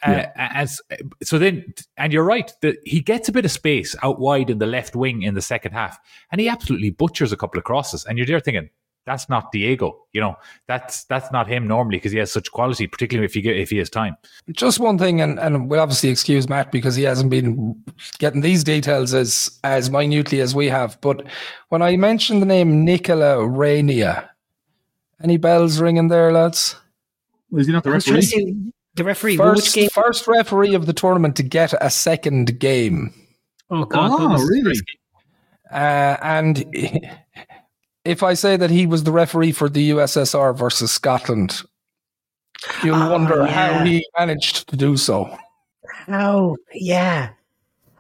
[0.04, 0.80] Uh, as,
[1.22, 4.58] so then, and you're right, that he gets a bit of space out wide in
[4.58, 5.98] the left wing in the second half,
[6.30, 8.04] and he absolutely butchers a couple of crosses.
[8.04, 8.70] And you're there thinking,
[9.04, 10.36] that's not Diego, you know,
[10.68, 13.70] that's that's not him normally because he has such quality, particularly if you get if
[13.70, 14.16] he has time.
[14.52, 17.82] Just one thing, and, and we'll obviously excuse Matt because he hasn't been
[18.18, 21.00] getting these details as as minutely as we have.
[21.00, 21.26] But
[21.68, 24.28] when I mentioned the name Nicola Rainea,
[25.22, 26.76] any bells ringing there, lads?
[27.52, 28.44] Is he not the I was trying to referee?
[28.44, 29.32] see the referee.
[29.38, 29.88] Which First, game?
[29.90, 33.12] first referee of the tournament to get a second game.
[33.70, 34.10] Oh God!
[34.12, 34.80] Oh, what was the really?
[35.70, 36.64] Uh, and
[38.04, 41.62] if I say that he was the referee for the USSR versus Scotland,
[42.84, 43.46] you'll Ah, wonder yeah.
[43.78, 45.34] how he managed to do so.
[46.06, 46.56] How?
[46.74, 47.30] Yeah.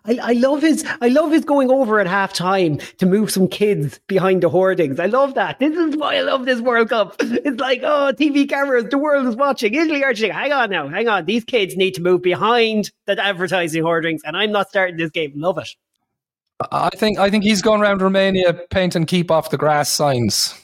[0.04, 3.46] I, I love his I love his going over at half time to move some
[3.48, 4.98] kids behind the hoardings.
[4.98, 5.58] I love that.
[5.58, 7.16] This is why I love this World Cup.
[7.20, 9.74] It's like, oh, TV cameras, the world is watching.
[9.74, 10.34] Italy, Argentina.
[10.34, 11.24] Hang on now, hang on.
[11.24, 15.32] These kids need to move behind the advertising hoardings, and I'm not starting this game.
[15.36, 15.68] Love it.
[16.70, 20.61] I think I think he's going around Romania painting "Keep off the grass" signs.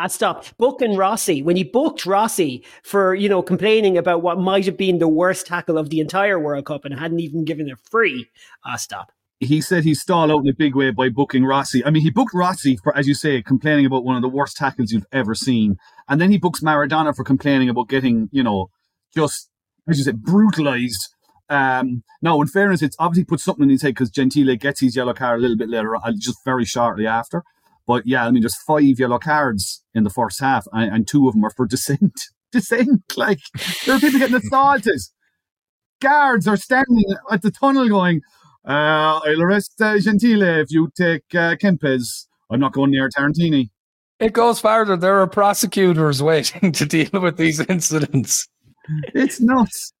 [0.00, 0.44] Ah, stop.
[0.58, 5.00] Booking Rossi, when he booked Rossi for, you know, complaining about what might have been
[5.00, 8.30] the worst tackle of the entire World Cup and hadn't even given it free.
[8.64, 9.10] Ah, stop.
[9.40, 11.84] He said he stalled out in a big way by booking Rossi.
[11.84, 14.56] I mean, he booked Rossi for, as you say, complaining about one of the worst
[14.56, 18.70] tackles you've ever seen, and then he books Maradona for complaining about getting, you know,
[19.12, 19.50] just
[19.88, 21.08] as you said, brutalized.
[21.48, 24.94] Um, now, in fairness, it's obviously put something in his head because Gentile gets his
[24.94, 27.42] yellow card a little bit later, on, just very shortly after.
[27.88, 31.26] But yeah, I mean, there's five yellow cards in the first half, and, and two
[31.26, 32.20] of them are for dissent.
[32.52, 33.40] dissent, like
[33.84, 35.00] there are people getting assaulted.
[36.00, 38.20] Guards are standing at the tunnel going,
[38.68, 42.26] uh, "I'll arrest uh, Gentile if you take uh, Kempes.
[42.50, 43.70] I'm not going near Tarantini."
[44.20, 44.96] It goes farther.
[44.96, 48.46] There are prosecutors waiting to deal with these incidents.
[49.14, 49.92] It's nuts.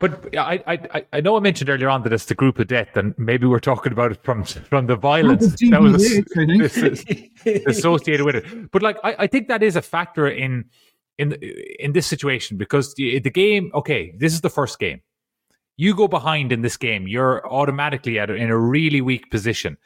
[0.00, 2.66] But I, I, I- I know I mentioned earlier on that it's the group of
[2.68, 6.02] death, and maybe we're talking about it from from the violence that was
[7.66, 8.70] associated with it.
[8.70, 10.64] But like, I, I think that is a factor in
[11.18, 11.32] in
[11.78, 13.70] in this situation because the, the game.
[13.74, 15.00] Okay, this is the first game.
[15.76, 19.76] You go behind in this game, you're automatically at in a really weak position.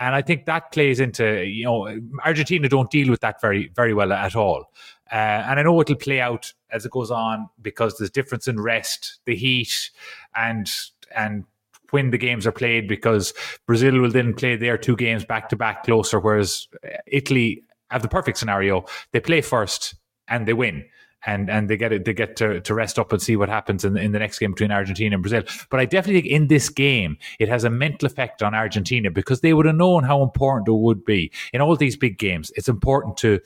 [0.00, 3.94] And I think that plays into you know Argentina don't deal with that very very
[3.94, 4.66] well at all.
[5.12, 8.60] Uh, and I know it'll play out as it goes on because there's difference in
[8.60, 9.90] rest, the heat,
[10.34, 10.70] and
[11.16, 11.44] and
[11.90, 13.32] when the games are played because
[13.66, 16.66] Brazil will then play their two games back to back closer, whereas
[17.06, 18.84] Italy have the perfect scenario.
[19.12, 19.94] They play first
[20.26, 20.84] and they win.
[21.26, 23.82] And, and they get it, they get to, to rest up and see what happens
[23.82, 25.42] in, in the next game between Argentina and Brazil.
[25.70, 29.40] But I definitely think in this game, it has a mental effect on Argentina because
[29.40, 31.32] they would have known how important it would be.
[31.54, 33.40] In all these big games, it's important to,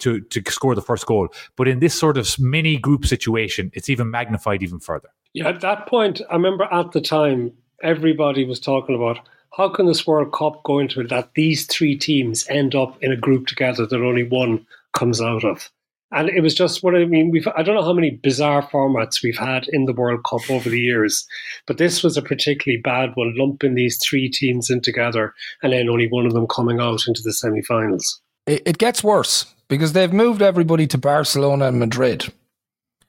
[0.00, 1.28] to to score the first goal.
[1.56, 5.08] But in this sort of mini group situation, it's even magnified even further.
[5.32, 9.20] Yeah, at that point, I remember at the time everybody was talking about
[9.56, 13.12] how can this World Cup go into it that these three teams end up in
[13.12, 15.70] a group together that only one comes out of.
[16.12, 17.30] And it was just what I mean.
[17.30, 20.68] We've I don't know how many bizarre formats we've had in the World Cup over
[20.68, 21.24] the years,
[21.66, 25.88] but this was a particularly bad one, lumping these three teams in together and then
[25.88, 28.20] only one of them coming out into the semi-finals.
[28.46, 32.30] It, it gets worse because they've moved everybody to Barcelona and Madrid.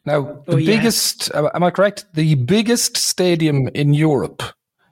[0.05, 0.77] Now, the Oh, yeah.
[0.77, 2.05] biggest, am I correct?
[2.13, 4.41] The biggest stadium in Europe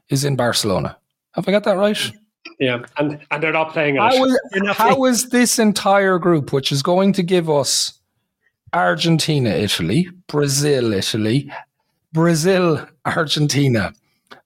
[0.10, 0.98] is in Barcelona.
[1.36, 2.12] Have I got that right?
[2.60, 4.00] Yeah, and and they're not playing it.
[4.02, 4.40] How is,
[4.74, 7.94] how is this entire group, which is going to give us
[8.74, 11.52] Argentina, Italy, Brazil, Italy,
[12.12, 13.94] Brazil, Argentina,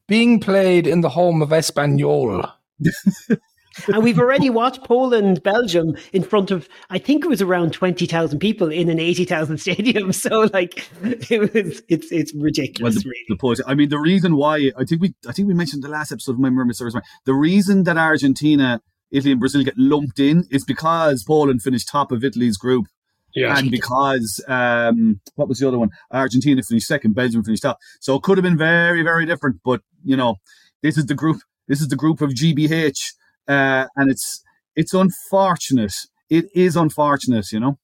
[0.07, 2.51] being played in the home of Espanyol?
[3.87, 8.39] and we've already watched Poland, Belgium in front of, I think it was around 20,000
[8.39, 10.11] people in an 80,000 stadium.
[10.13, 13.25] So, like, it was, it's, it's Well, ridiculous, the, really.
[13.29, 15.89] the point, I mean, the reason why I think we, I think we mentioned the
[15.89, 17.01] last episode of my memory service, me.
[17.25, 18.81] The reason that Argentina,
[19.11, 22.87] Italy, and Brazil get lumped in is because Poland finished top of Italy's group,
[23.35, 25.89] yeah, and because um, what was the other one?
[26.11, 27.79] Argentina finished second, Belgium finished top.
[27.99, 29.57] So it could have been very, very different.
[29.65, 30.35] But you know,
[30.81, 31.41] this is the group.
[31.67, 33.13] This is the group of GBH,
[33.47, 34.43] uh, and it's
[34.75, 35.93] it's unfortunate.
[36.29, 37.77] It is unfortunate, you know.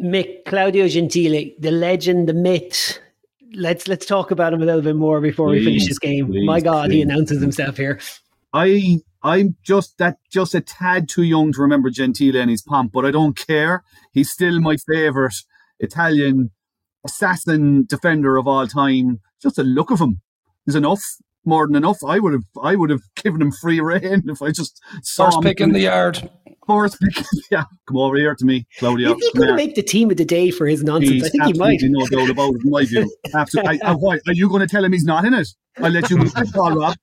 [0.00, 2.98] Mick, Claudio Gentile, the legend, the myth.
[3.54, 6.26] Let's let's talk about him a little bit more before we finish this game.
[6.26, 7.98] please, My God, he announces himself here.
[8.52, 12.92] I I'm just that just a tad too young to remember Gentile and his pomp,
[12.92, 13.82] but I don't care.
[14.12, 15.34] He's still my favourite
[15.80, 16.50] Italian
[17.04, 19.20] assassin defender of all time.
[19.42, 20.20] Just the look of him
[20.66, 21.02] is enough,
[21.46, 21.98] more than enough.
[22.06, 25.38] I would have I would have given him free reign if I just saw First
[25.38, 25.42] him.
[25.44, 26.28] pick in the yard.
[26.66, 27.24] First pick.
[27.50, 29.14] yeah, come over here to me, Claudio.
[29.16, 31.12] Is he Come going to make the team of the day for his nonsense?
[31.12, 31.74] He's I think he might.
[31.74, 33.16] absolutely no doubt about it, in my view.
[33.34, 33.80] Absolutely.
[33.82, 35.46] I, I, why, are you going to tell him he's not in it?
[35.78, 36.18] I'll let you
[36.52, 36.96] call, Rob.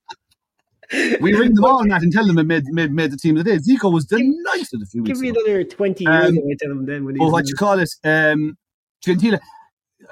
[1.20, 3.44] We ring them all, that and tell them it made, made, made the team of
[3.44, 3.56] the day.
[3.58, 5.40] Zico was delighted a few Give weeks Give me ago.
[5.46, 7.04] another 20 years Um, away to him then.
[7.06, 8.56] When Or he's what you call it, um,
[9.02, 9.40] Gentile.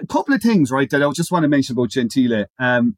[0.00, 2.46] A couple of things, right, that I just want to mention about Gentile.
[2.58, 2.96] Um,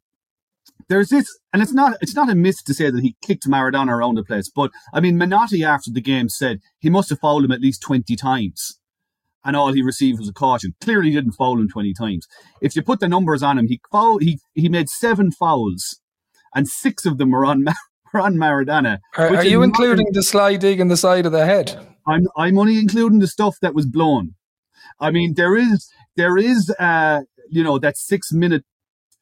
[0.87, 3.91] there's this, and it's not it's not a myth to say that he kicked Maradona
[3.91, 7.45] around the place, but I mean, Menotti after the game said he must have fouled
[7.45, 8.79] him at least 20 times,
[9.43, 10.75] and all he received was a caution.
[10.81, 12.27] Clearly, he didn't foul him 20 times.
[12.61, 15.99] If you put the numbers on him, he foul, he he made seven fouls,
[16.53, 17.65] and six of them were on,
[18.13, 18.99] were on Maradona.
[19.17, 21.79] Are, are you including the slide dig in the side of the head?
[22.07, 24.35] I'm I'm only including the stuff that was blown.
[24.99, 28.65] I mean, there is there is uh you know that six minute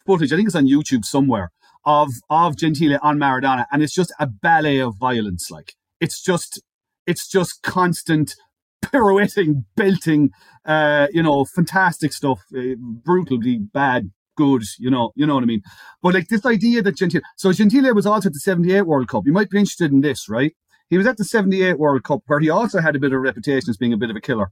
[0.05, 0.31] footage.
[0.31, 1.51] I think it's on YouTube somewhere
[1.85, 5.49] of of Gentile on Maradona, and it's just a ballet of violence.
[5.51, 6.61] Like it's just
[7.05, 8.35] it's just constant
[8.81, 10.31] pirouetting, belting,
[10.65, 14.11] uh, you know, fantastic stuff, uh, brutally bad.
[14.35, 15.61] Good, you know, you know what I mean.
[16.01, 19.27] But like this idea that Gentile, so Gentile was also at the '78 World Cup.
[19.27, 20.53] You might be interested in this, right?
[20.89, 23.19] He was at the 78 World Cup where he also had a bit of a
[23.19, 24.51] reputation as being a bit of a killer.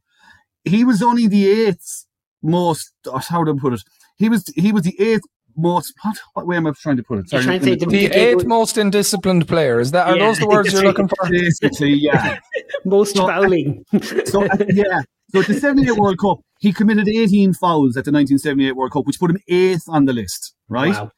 [0.64, 2.06] He was only the eighth
[2.42, 2.94] most,
[3.30, 3.82] how do I put it?
[4.18, 5.24] He was he was the eighth
[5.58, 7.32] most, what, what way am I trying to put it?
[7.32, 9.80] You're trying to say the- The eighth most indisciplined player.
[9.80, 11.30] Is that are Yeah, those the words you're looking for?
[11.30, 12.40] Basically, yeah.
[12.86, 13.86] most So- fouling.
[14.26, 15.02] So, uh, yeah.
[15.34, 19.06] So at the 78 World Cup, he committed 18 fouls at the 1978 World Cup,
[19.08, 20.92] which put him eighth on the list, right?
[20.94, 21.12] Wow.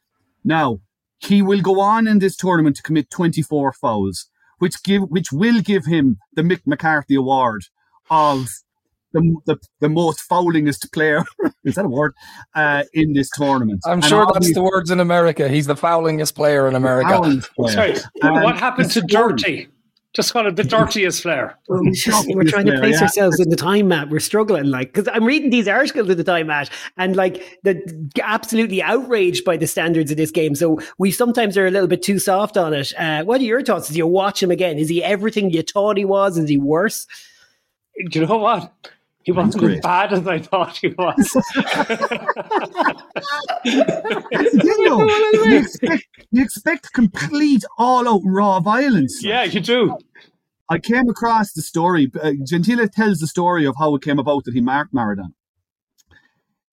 [0.43, 0.79] Now,
[1.19, 5.61] he will go on in this tournament to commit 24 fouls, which give which will
[5.61, 7.63] give him the Mick McCarthy Award
[8.11, 8.47] of
[9.13, 11.23] the, the, the most foulingest player.
[11.63, 12.13] Is that a word?
[12.53, 13.81] Uh, in this tournament.
[13.85, 15.47] I'm And sure that's the words in America.
[15.47, 17.41] He's the foulingest player in America.
[17.55, 17.71] player.
[17.71, 19.01] Sorry, Um, what happened to.
[19.01, 19.67] Dirty?
[20.13, 21.57] Just call it the dirtiest flair.
[21.67, 21.81] We're,
[22.27, 23.03] we're trying to place yeah.
[23.03, 24.09] ourselves in the time map.
[24.09, 28.11] We're struggling, like, because I'm reading these articles of the time map and like, the
[28.21, 30.53] absolutely outraged by the standards of this game.
[30.53, 32.93] So we sometimes are a little bit too soft on it.
[32.95, 34.77] Uh, what are your thoughts as you watch him again?
[34.77, 36.37] Is he everything you thought he was?
[36.37, 37.07] Is he worse?
[38.11, 38.71] Do you know what?
[39.23, 41.37] He wasn't as bad as I thought he was.
[43.63, 45.05] you, know,
[45.45, 49.23] you, expect, you expect complete all-out raw violence.
[49.23, 49.97] yeah, you do.
[50.69, 52.11] I came across the story.
[52.21, 55.33] Uh, Gentile tells the story of how it came about that he marked Maradona.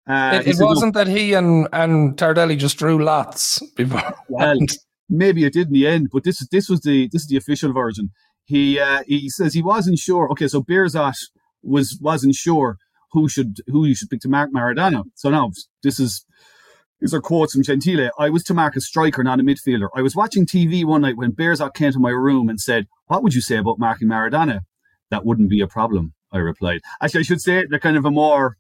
[0.09, 4.15] Uh, It, it said, wasn't that he and, and Tardelli just drew lots before.
[4.29, 4.57] Well,
[5.09, 7.37] maybe it did in the end, but this is this was the this is the
[7.37, 8.11] official version.
[8.45, 10.29] He uh, he says he wasn't sure.
[10.33, 11.15] Okay, so Bearzot
[11.63, 12.77] was wasn't sure
[13.13, 15.05] who should who you should pick to mark Maradona.
[15.15, 15.51] So now
[15.83, 16.25] this is
[17.01, 18.11] these are quotes from Gentile.
[18.19, 19.89] I was to mark a striker, not a midfielder.
[19.97, 23.23] I was watching TV one night when Bearzot came to my room and said, "What
[23.23, 24.61] would you say about marking Maradona?"
[25.11, 26.13] That wouldn't be a problem.
[26.33, 26.81] I replied.
[27.03, 28.57] Actually, I should say it in a kind of a more,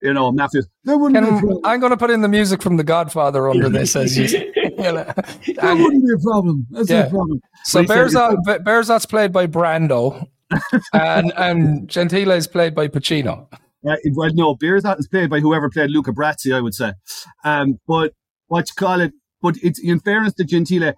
[0.00, 0.62] you know, mafia.
[0.84, 1.60] There wouldn't be a Can, problem.
[1.64, 4.24] I'm going to put in the music from The Godfather under this as you.
[4.54, 4.92] you know.
[5.04, 5.14] There
[5.60, 6.66] And wouldn't be a problem.
[6.70, 7.02] That's Yeah.
[7.02, 7.40] no problem.
[7.64, 10.26] so But he said- Bearzot, played by Brando,
[10.92, 13.48] and Gentile is played by Pacino.
[13.86, 16.92] Uh, well, no, Bearzot is played by whoever played Luca Brasi, I would say.
[17.44, 18.12] Um, but
[18.46, 19.12] what you call it?
[19.40, 20.94] But it's in fairness to Gentile,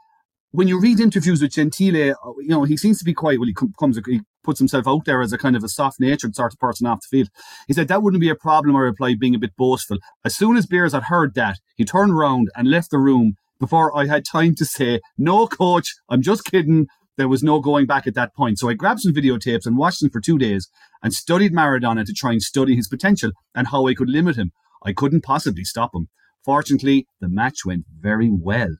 [0.55, 3.49] when you read interviews with Gentile, you know he seems to be quite well.
[3.49, 6.61] He comes, he puts himself out there as a kind of a soft-natured sort of
[6.61, 7.29] person off the field.
[7.67, 8.77] He said that wouldn't be a problem.
[8.77, 9.99] I replied, being a bit boastful.
[10.25, 14.07] As soon as Bearzot heard that, he turned around and left the room before I
[14.07, 18.15] had time to say, "No, coach, I'm just kidding." There was no going back at
[18.15, 18.59] that point.
[18.59, 20.69] So I grabbed some videotapes and watched them for two days
[21.03, 24.51] and studied Maradona to try and study his potential and how I could limit him.
[24.85, 26.09] I couldn't possibly stop him.
[26.45, 28.77] Fortunately, the match went very well.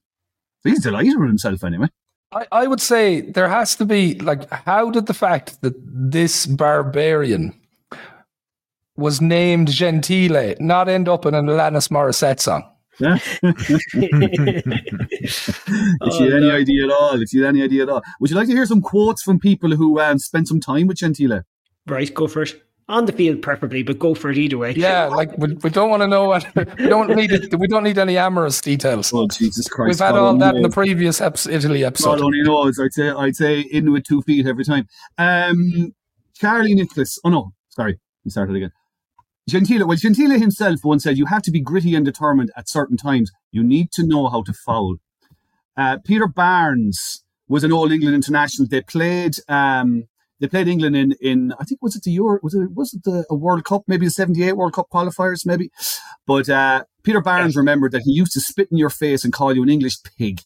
[0.65, 1.89] He's delighted with himself anyway.
[2.33, 6.47] I, I would say there has to be like, how did the fact that this
[6.47, 7.59] barbarian
[8.97, 12.69] was named Gentile not end up in an Alanis Morissette song?
[13.01, 13.19] Yeah.
[13.35, 13.51] if
[16.21, 18.03] you had any idea at all, if you had any idea at all.
[18.21, 20.99] Would you like to hear some quotes from people who um, spent some time with
[20.99, 21.43] Gentile?
[21.87, 22.61] Right, go for it.
[22.87, 24.73] On the field, preferably, but go for it either way.
[24.73, 27.33] Yeah, like we, we don't want to know what we don't need.
[27.33, 29.11] It, we don't need any amorous details.
[29.15, 29.89] Oh, Jesus Christ.
[29.89, 30.75] We've had God all only that in the knows.
[30.75, 32.21] previous eps- Italy God episode.
[32.21, 32.79] only knows.
[32.79, 34.87] I'd say, I'd say in with two feet every time.
[35.17, 35.95] Um,
[36.35, 37.19] Charlie Nicholas.
[37.25, 37.53] Oh, no.
[37.71, 37.99] Sorry.
[38.23, 38.73] We started again.
[39.49, 42.97] Gentile, well, Gentile himself once said, you have to be gritty and determined at certain
[42.97, 43.31] times.
[43.53, 44.97] You need to know how to foul.
[45.77, 48.67] Uh, Peter Barnes was an All England international.
[48.69, 50.05] They played, um,
[50.41, 53.05] they played England in, in, I think, was it the Euro, was it, was it
[53.05, 55.71] the a World Cup, maybe the 78 World Cup qualifiers, maybe?
[56.27, 59.55] But, uh, Peter Barnes remembered that he used to spit in your face and call
[59.55, 60.41] you an English pig.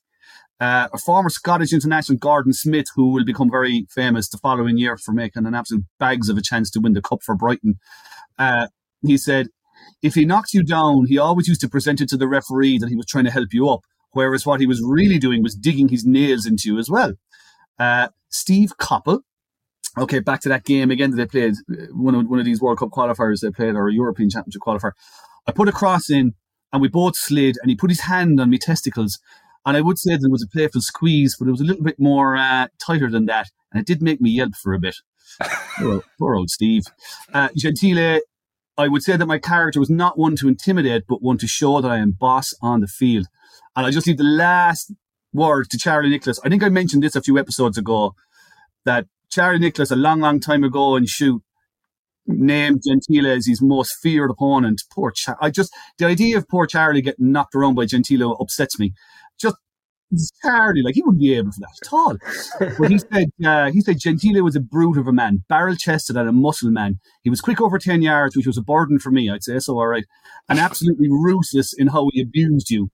[0.61, 4.97] Uh, a former Scottish international, Gordon Smith, who will become very famous the following year
[4.97, 7.79] for making an absolute bags of a chance to win the cup for Brighton.
[8.41, 8.67] Uh,
[9.03, 9.49] he said,
[10.03, 12.89] if he knocked you down, he always used to present it to the referee that
[12.89, 13.81] he was trying to help you up,
[14.13, 17.13] whereas what he was really doing was digging his nails into you as well.
[17.79, 19.21] Uh, Steve Coppell,
[19.97, 22.61] okay, back to that game again that they played, uh, one of, one of these
[22.61, 24.93] World Cup qualifiers they played, or a European Championship qualifier.
[25.47, 26.35] I put a cross in,
[26.73, 29.19] and we both slid, and he put his hand on my testicles.
[29.65, 31.99] And I would say there was a playful squeeze, but it was a little bit
[31.99, 33.49] more uh, tighter than that.
[33.73, 34.97] And it did make me yelp for a bit.
[35.79, 36.85] poor, old, poor old Steve.
[37.33, 38.21] Uh, Gentile,
[38.79, 41.81] I would say that my character was not one to intimidate, but one to show
[41.81, 43.27] that I am boss on the field.
[43.75, 44.93] And I just leave the last
[45.33, 46.41] word to Charlie Nicholas.
[46.45, 48.15] I think I mentioned this a few episodes ago
[48.85, 51.43] that Charlie Nicholas, a long, long time ago in shoot,
[52.27, 54.83] named Gentile as his most feared opponent.
[54.93, 58.79] Poor Char- I just the idea of poor Charlie getting knocked around by Gentile upsets
[58.79, 58.93] me.
[59.41, 59.57] Just
[60.43, 62.17] Charlie, like he wouldn't be able for that at all.
[62.79, 66.17] But he said uh, he said Gentile was a brute of a man, barrel chested
[66.17, 66.99] and a muscle man.
[67.23, 69.31] He was quick over ten yards, which was a burden for me.
[69.31, 70.07] I'd say so, all right,
[70.49, 72.91] and absolutely ruthless in how he abused you.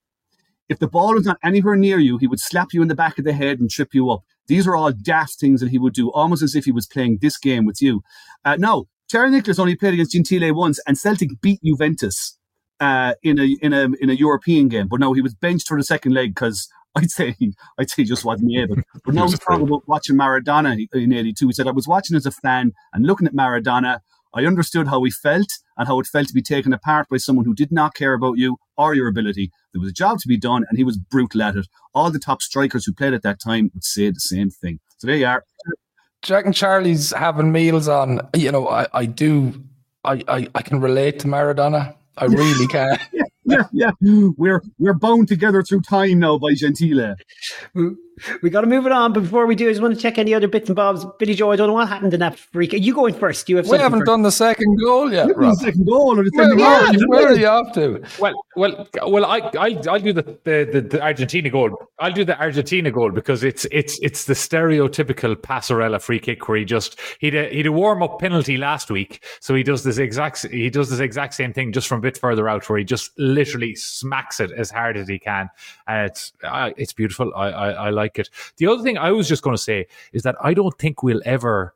[0.68, 3.18] If the ball was not anywhere near you, he would slap you in the back
[3.18, 4.22] of the head and trip you up.
[4.46, 7.18] These are all daft things that he would do, almost as if he was playing
[7.20, 8.02] this game with you.
[8.44, 12.38] Uh, no, Charlie Nicholas only played against Gentile once, and Celtic beat Juventus
[12.80, 14.88] uh, in a in a in a European game.
[14.88, 18.02] But no, he was benched for the second leg because I'd say he, I'd say
[18.02, 18.76] he just wasn't able.
[19.04, 19.56] But now was he's afraid.
[19.56, 21.46] talking about watching Maradona in '82.
[21.46, 24.00] He said I was watching as a fan and looking at Maradona.
[24.36, 27.44] I understood how he felt and how it felt to be taken apart by someone
[27.44, 29.50] who did not care about you or your ability.
[29.72, 31.66] There was a job to be done, and he was brutal at it.
[31.94, 34.80] All the top strikers who played at that time would say the same thing.
[34.98, 35.44] So there you are.
[36.22, 38.20] Jack and Charlie's having meals on.
[38.34, 39.62] You know, I, I do.
[40.04, 41.94] I, I, I can relate to Maradona.
[42.16, 42.98] I really can.
[43.12, 43.64] Yeah, yeah.
[43.72, 43.90] Yeah.
[44.00, 47.16] We're we're bound together through time now by Gentile.
[48.42, 49.12] We got to move it on.
[49.12, 51.04] But before we do, I just want to check any other bits and bobs.
[51.18, 52.72] Billy Joe, I don't know what happened in that freak.
[52.74, 53.48] Are you going first?
[53.48, 54.06] You have we haven't first?
[54.06, 55.50] done the second goal yet, Rob.
[55.52, 57.08] the second goal or the Where, second where, goal.
[57.08, 58.02] where are you off to?
[58.20, 59.24] Well, well, well.
[59.24, 61.76] I, I, I'll do the, the, the, the Argentina goal.
[61.98, 66.58] I'll do the Argentina goal because it's, it's, it's the stereotypical Passarella free kick where
[66.58, 69.98] he just he'd a, he'd a warm up penalty last week, so he does this
[69.98, 72.84] exact he does this exact same thing just from a bit further out, where he
[72.84, 75.48] just literally smacks it as hard as he can,
[75.86, 77.32] and it's uh, it's beautiful.
[77.34, 78.30] I, I I like it.
[78.56, 81.22] The other thing I was just going to say is that I don't think we'll
[81.24, 81.74] ever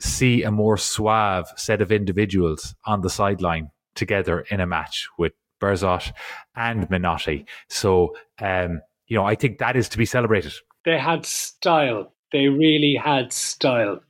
[0.00, 5.32] see a more suave set of individuals on the sideline together in a match with
[5.60, 6.12] Bearzot
[6.54, 7.46] and Menotti.
[7.68, 10.52] So, um, you know, I think that is to be celebrated.
[10.84, 12.12] They had style.
[12.32, 14.00] They really had style.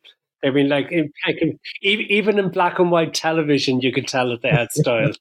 [0.44, 1.10] I mean, like in,
[1.82, 5.12] even in black and white television, you could tell that they had style.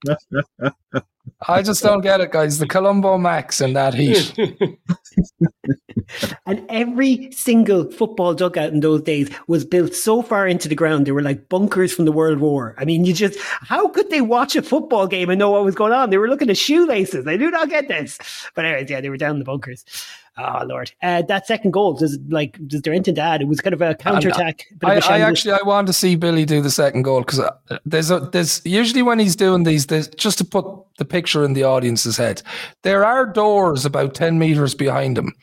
[1.47, 2.59] I just don't get it, guys.
[2.59, 4.33] The Colombo Max and that heat.
[6.45, 11.05] and every single football dugout in those days was built so far into the ground.
[11.05, 12.75] They were like bunkers from the World War.
[12.77, 15.75] I mean, you just, how could they watch a football game and know what was
[15.75, 16.09] going on?
[16.09, 17.27] They were looking at shoelaces.
[17.27, 18.17] I do not get this.
[18.55, 19.83] But anyways, yeah, they were down in the bunkers.
[20.37, 20.91] Oh Lord!
[21.01, 23.41] Uh, that second goal does like does there anything to add?
[23.41, 24.67] It was kind of a counter attack.
[24.83, 28.11] I, I, actually I want to see Billy do the second goal because uh, there's
[28.11, 30.65] a there's usually when he's doing these there's just to put
[30.97, 32.43] the picture in the audience's head.
[32.83, 35.33] There are doors about ten meters behind him.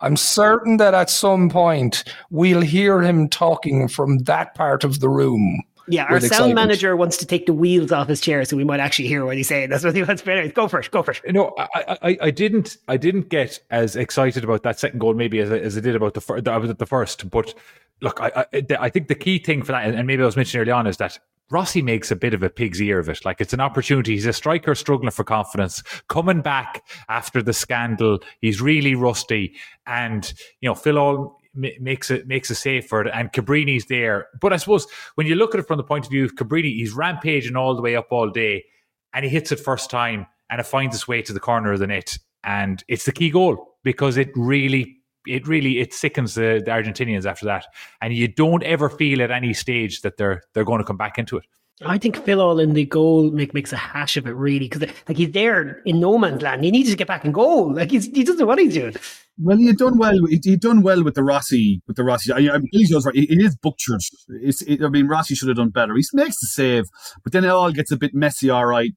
[0.00, 5.10] I'm certain that at some point we'll hear him talking from that part of the
[5.10, 8.64] room yeah, our sound manager wants to take the wheels off his chair, so we
[8.64, 9.70] might actually hear what he's saying.
[9.70, 10.22] That's what he wants.
[10.22, 10.90] But go for it.
[10.90, 11.22] Go for it.
[11.32, 15.40] No, I, I, I didn't, I didn't get as excited about that second goal maybe
[15.40, 17.30] as, as I did about the, fir- the, the first.
[17.30, 17.54] But
[18.00, 20.62] look, I, I, I think the key thing for that, and maybe I was mentioning
[20.62, 21.18] early on, is that
[21.50, 23.24] Rossi makes a bit of a pig's ear of it.
[23.24, 24.12] Like it's an opportunity.
[24.12, 28.20] He's a striker struggling for confidence, coming back after the scandal.
[28.40, 29.54] He's really rusty,
[29.86, 30.30] and
[30.60, 33.10] you know Fillol makes it makes it safe for it.
[33.12, 36.10] And Cabrini's there, but I suppose when you look at it from the point of
[36.10, 38.64] view of Cabrini, he's rampaging all the way up all day,
[39.12, 41.78] and he hits it first time, and it finds its way to the corner of
[41.78, 44.94] the net, and it's the key goal because it really.
[45.26, 47.66] It really it sickens the, the Argentinians after that,
[48.00, 51.18] and you don't ever feel at any stage that they're they're going to come back
[51.18, 51.44] into it.
[51.84, 55.16] I think Fillol in the goal make, makes a hash of it really because like
[55.16, 56.64] he's there in no man's land.
[56.64, 57.72] He needs to get back in goal.
[57.72, 58.96] Like he's, he doesn't know what he's doing.
[59.40, 60.18] Well, he had done well.
[60.28, 61.80] He had done well with the Rossi.
[61.86, 63.14] With the Rossi, I, I he right.
[63.14, 64.00] It is butchered.
[64.28, 65.94] It's, it, I mean, Rossi should have done better.
[65.94, 66.86] He makes the save,
[67.22, 68.50] but then it all gets a bit messy.
[68.50, 68.90] All right,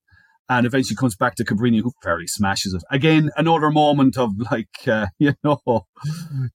[0.49, 2.83] and eventually comes back to Cabrini, who fairly smashes it.
[2.89, 5.85] Again, another moment of like, uh, you know,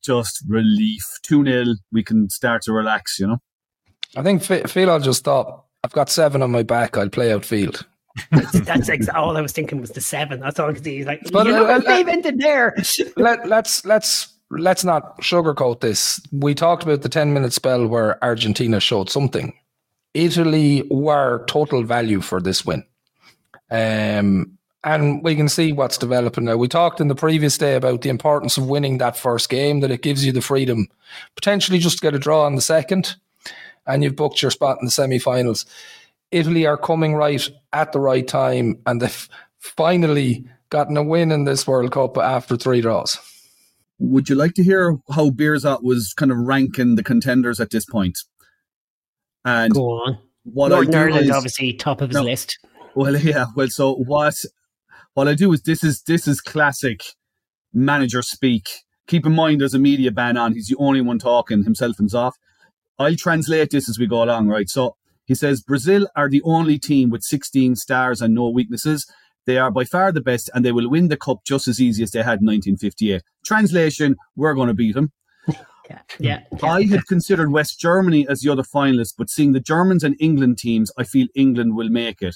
[0.02, 1.02] just relief.
[1.22, 3.20] Two 0 We can start to relax.
[3.20, 3.38] You know.
[4.16, 4.90] I think Phil.
[4.90, 5.65] I'll just stop.
[5.86, 6.96] I've got seven on my back.
[6.96, 7.86] I'll play outfield
[8.30, 10.40] that's, that's ex- all I was thinking was the seven.
[10.40, 11.04] That's all I could see.
[11.04, 12.76] Like, but, you know, uh, they've ended there.
[13.16, 16.20] Let, let's let's let's not sugarcoat this.
[16.32, 19.54] We talked about the ten minute spell where Argentina showed something.
[20.14, 22.84] Italy were total value for this win.
[23.70, 26.56] Um, and we can see what's developing now.
[26.56, 29.90] We talked in the previous day about the importance of winning that first game, that
[29.90, 30.86] it gives you the freedom
[31.34, 33.16] potentially just to get a draw on the second,
[33.86, 35.66] and you've booked your spot in the semi finals.
[36.30, 39.28] Italy are coming right at the right time, and they've
[39.58, 43.18] finally gotten a win in this World Cup after three draws.
[43.98, 47.86] Would you like to hear how Bearzot was kind of ranking the contenders at this
[47.86, 48.18] point?
[49.44, 50.18] And go on.
[50.44, 52.58] What Northern I Ireland, is, obviously, top of his no, list.
[52.94, 53.46] Well, yeah.
[53.54, 54.34] Well, so what?
[55.14, 57.02] What I do is this is this is classic
[57.72, 58.68] manager speak.
[59.06, 60.52] Keep in mind, there's a media ban on.
[60.52, 62.32] He's the only one talking himself and Zoff.
[62.98, 64.68] I'll translate this as we go along, right?
[64.68, 69.06] So he says Brazil are the only team with 16 stars and no weaknesses.
[69.44, 72.02] They are by far the best and they will win the cup just as easy
[72.02, 73.22] as they had in 1958.
[73.44, 75.12] Translation, we're going to beat them.
[75.88, 76.68] Yeah, yeah, yeah.
[76.68, 80.58] I had considered West Germany as the other finalists, but seeing the Germans and England
[80.58, 82.34] teams, I feel England will make it.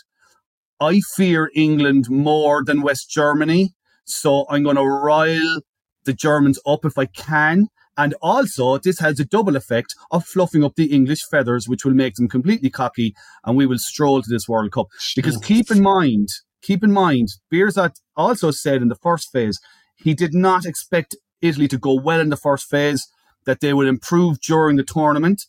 [0.78, 5.62] I fear England more than West Germany, so I'm going to rile
[6.04, 7.66] the Germans up if I can.
[8.00, 11.92] And also, this has a double effect of fluffing up the English feathers, which will
[11.92, 14.86] make them completely cocky, and we will stroll to this World Cup.
[15.14, 16.30] Because keep in mind,
[16.62, 19.60] keep in mind, Bearzot also said in the first phase,
[19.96, 23.06] he did not expect Italy to go well in the first phase,
[23.44, 25.42] that they would improve during the tournament.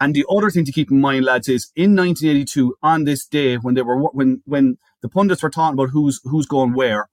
[0.00, 3.56] And the other thing to keep in mind, lads, is in 1982, on this day,
[3.56, 7.10] when they were when when the pundits were talking about who's who's going where,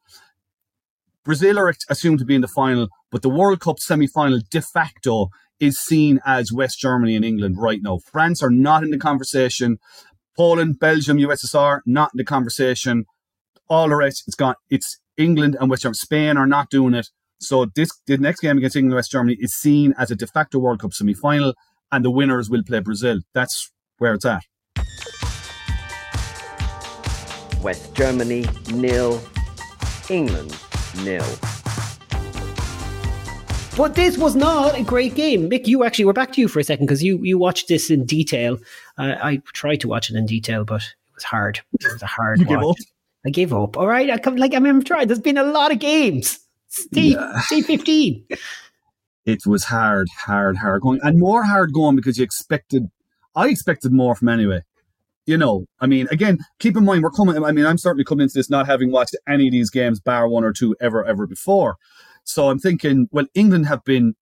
[1.23, 4.61] Brazil are assumed to be in the final, but the World Cup semi final de
[4.61, 7.99] facto is seen as West Germany and England right now.
[8.11, 9.77] France are not in the conversation.
[10.35, 13.05] Poland, Belgium, USSR, not in the conversation.
[13.69, 14.55] All the rest, it's gone.
[14.71, 15.97] It's England and West Germany.
[15.97, 17.09] Spain are not doing it.
[17.39, 20.25] So this the next game against England and West Germany is seen as a de
[20.25, 21.53] facto World Cup semi final,
[21.91, 23.19] and the winners will play Brazil.
[23.35, 24.43] That's where it's at.
[27.61, 29.21] West Germany nil,
[30.09, 30.57] England
[31.03, 31.25] nil.
[33.77, 35.49] But this was not a great game.
[35.49, 37.89] Mick, you actually, we're back to you for a second because you, you watched this
[37.89, 38.57] in detail.
[38.97, 41.61] Uh, I tried to watch it in detail, but it was hard.
[41.79, 42.81] It was a hard you watch.
[43.25, 43.77] I gave up.
[43.77, 44.09] All right.
[44.09, 45.07] I come like I mean, I'm trying.
[45.07, 46.39] There's been a lot of games.
[46.67, 47.39] Stay, yeah.
[47.41, 48.25] stay 15.
[49.25, 52.89] It was hard, hard, hard going, and more hard going because you expected.
[53.35, 54.63] I expected more from anyway.
[55.25, 57.43] You know, I mean, again, keep in mind we're coming.
[57.43, 60.27] I mean, I'm certainly coming into this not having watched any of these games, bar
[60.27, 61.75] one or two, ever, ever before.
[62.23, 64.15] So I'm thinking, well, England have been,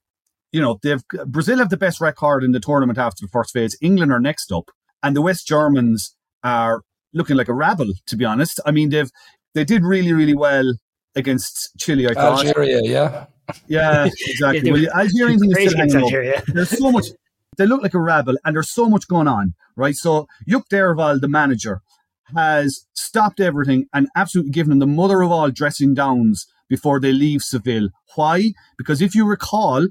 [0.51, 3.77] you know, they've Brazil have the best record in the tournament after the first phase.
[3.81, 4.71] England are next up,
[5.01, 6.81] and the West Germans are
[7.13, 7.91] looking like a rabble.
[8.07, 9.11] To be honest, I mean, they've
[9.53, 10.73] they did really, really well
[11.15, 12.07] against Chile.
[12.07, 13.25] I thought Algeria, yeah.
[13.67, 14.61] Yeah, exactly.
[14.61, 15.95] Yeah, well, the Algerian thing is still hanging.
[15.97, 16.43] Algeria.
[16.47, 17.07] There's so much.
[17.59, 19.93] They look like a rabble, and there's so much going on, right?
[19.95, 21.81] So Jupp Derwall, the manager,
[22.35, 27.11] has stopped everything and absolutely given them the mother of all dressing downs before they
[27.11, 27.89] leave Seville.
[28.15, 28.53] Why?
[28.77, 29.87] Because if you recall,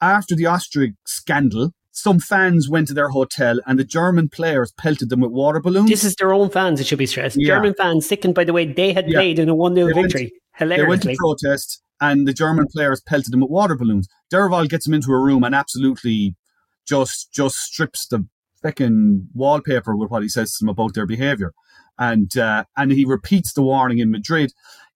[0.00, 5.10] after the Austria scandal, some fans went to their hotel and the German players pelted
[5.10, 5.90] them with water balloons.
[5.90, 7.36] This is their own fans, it should be stressed.
[7.38, 7.54] Yeah.
[7.54, 9.18] German fans, sickened by the way they had Yeah.
[9.18, 10.32] played in a 1 0 They went- victory.
[10.58, 14.08] They went to protest, and the German players pelted them with water balloons.
[14.32, 16.34] Derval gets them into a room and absolutely
[16.86, 18.26] just just strips the
[18.62, 21.52] fucking wallpaper with what he says to them about their behaviour,
[21.98, 24.52] and uh, and he repeats the warning in Madrid.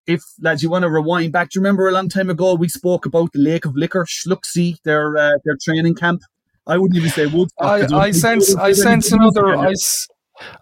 [0.07, 2.69] If lads, you want to rewind back, do you remember a long time ago we
[2.69, 6.23] spoke about the Lake of Liquor, Schluchsee, their uh, their training camp?
[6.67, 7.93] I wouldn't even say Woodstock.
[7.93, 9.75] I, I sense I sense another I,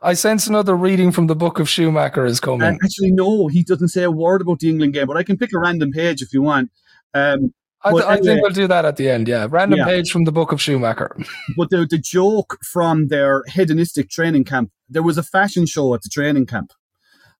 [0.03, 2.79] I sense another reading from the book of Schumacher is Uh, coming.
[2.83, 5.53] actually, no, he doesn't say a word about the England game, but I can pick
[5.55, 6.71] a random page if you want.
[7.13, 7.53] Um,
[7.85, 9.29] I, th- but I think we'll do that at the end.
[9.29, 9.85] Yeah, random Yeah.
[9.85, 11.17] page from the book of Schumacher.
[11.57, 16.03] But the, the joke from their hedonistic training camp, there was a fashion show at
[16.03, 16.71] the training camp.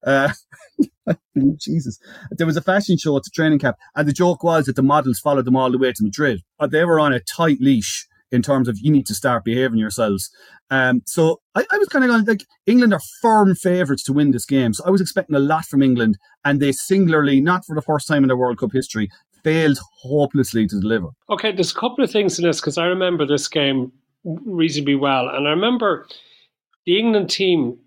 [0.07, 0.33] Uh,
[1.59, 1.99] Jesus.
[2.31, 4.83] There was a fashion show at the training camp, and the joke was that the
[4.83, 6.43] models followed them all the way to Madrid.
[6.61, 9.79] Uh, They were on a tight leash in terms of you need to start behaving
[9.79, 10.31] yourselves.
[10.71, 14.33] Um, so I, I was kind of going like England are firm favourites to win
[14.33, 14.73] this game.
[14.75, 18.09] So I was expecting a lot from England, and they singularly, not for the first
[18.09, 19.09] time in their World Cup history,
[19.45, 21.09] failed hopelessly to deliver.
[21.31, 23.93] Okay, there's a couple of things in this because I remember this game
[24.25, 26.07] reasonably well, and I remember
[26.87, 27.79] the England team,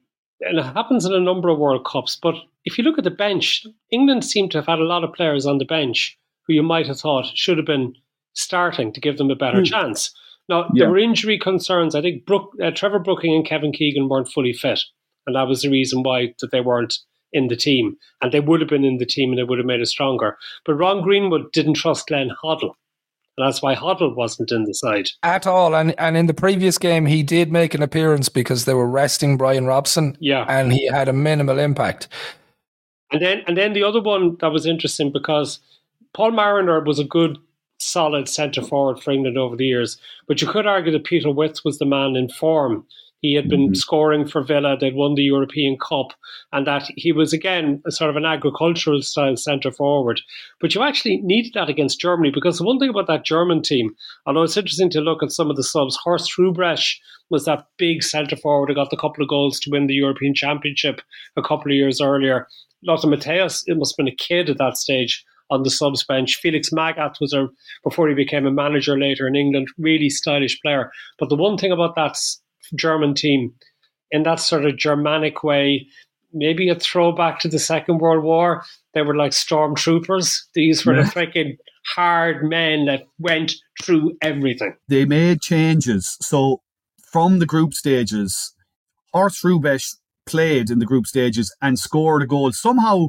[0.42, 2.18] and it happens in a number of World Cups.
[2.22, 2.36] But
[2.66, 5.46] if you look at the bench, England seemed to have had a lot of players
[5.46, 7.94] on the bench who you might have thought should have been
[8.34, 9.64] starting to give them a better Hmm.
[9.66, 10.12] chance.
[10.48, 10.84] Now Yeah.
[10.84, 11.96] there were injury concerns.
[11.96, 14.80] I think Brook, uh, Trevor Brooking and Kevin Keegan weren't fully fit,
[15.26, 17.00] and that was the reason why that they weren't
[17.34, 17.98] in the team.
[18.22, 20.38] And they would have been in the team, and they would have made it stronger.
[20.66, 22.74] But Ron Greenwood didn't trust Glenn Hoddle.
[23.38, 25.10] And that's why Hoddle wasn't in the side.
[25.22, 25.76] At all.
[25.76, 29.38] And and in the previous game he did make an appearance because they were resting
[29.38, 30.46] Brian Robson Yeah.
[30.50, 32.08] and he had a minimal impact.
[33.12, 35.60] And then and then the other one that was interesting because
[36.14, 37.38] Paul Mariner was a good
[37.80, 41.58] solid centre forward for England over the years, but you could argue that Peter Withe
[41.64, 42.88] was the man in form.
[43.22, 43.76] He had been Mhm.
[43.76, 46.14] scoring for Villa, they'd won the European Cup,
[46.52, 50.22] and that he was again a sort of an agricultural style centre forward.
[50.62, 53.96] But you actually needed that against Germany because the one thing about that German team,
[54.26, 56.98] although it's interesting to look at some of the subs, Horst Hrubesch
[57.30, 60.34] was that big centre forward who got the couple of goals to win the European
[60.34, 61.02] Championship
[61.36, 62.48] a couple of years earlier.
[62.84, 66.36] Lothar Matthäus, it must have been a kid at that stage on the subs bench.
[66.36, 67.48] Felix Magath was a
[67.84, 70.92] before he became a manager later in England, really stylish player.
[71.18, 72.16] But the one thing about that
[72.76, 73.54] German team,
[74.12, 75.88] in that sort of Germanic way,
[76.34, 78.64] maybe a throwback to the Second World War,
[78.94, 80.42] they were like stormtroopers.
[80.54, 81.10] These were the Yeah.
[81.10, 81.58] freaking
[81.96, 84.76] hard men that went through everything.
[84.90, 86.18] they made changes.
[86.22, 86.62] So
[87.12, 88.54] from the group stages,
[89.14, 89.96] Horst Hrubesch
[90.26, 92.52] played in the group stages and scored a goal.
[92.52, 93.08] Somehow,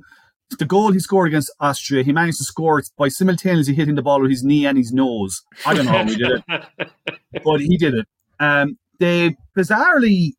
[0.58, 4.02] the goal he scored against Austria, he managed to score it by simultaneously hitting the
[4.02, 5.42] ball with his knee and his nose.
[5.66, 6.88] I don't know how he did it,
[7.44, 8.06] but he did it.
[8.38, 10.32] Um, they bizarrely,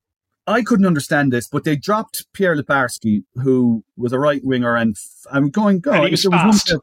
[0.47, 4.95] I couldn't understand this, but they dropped Pierre Littbarski, who was a right winger, and
[4.97, 6.68] f- I'm going, God, And he was if there one fast.
[6.68, 6.80] player-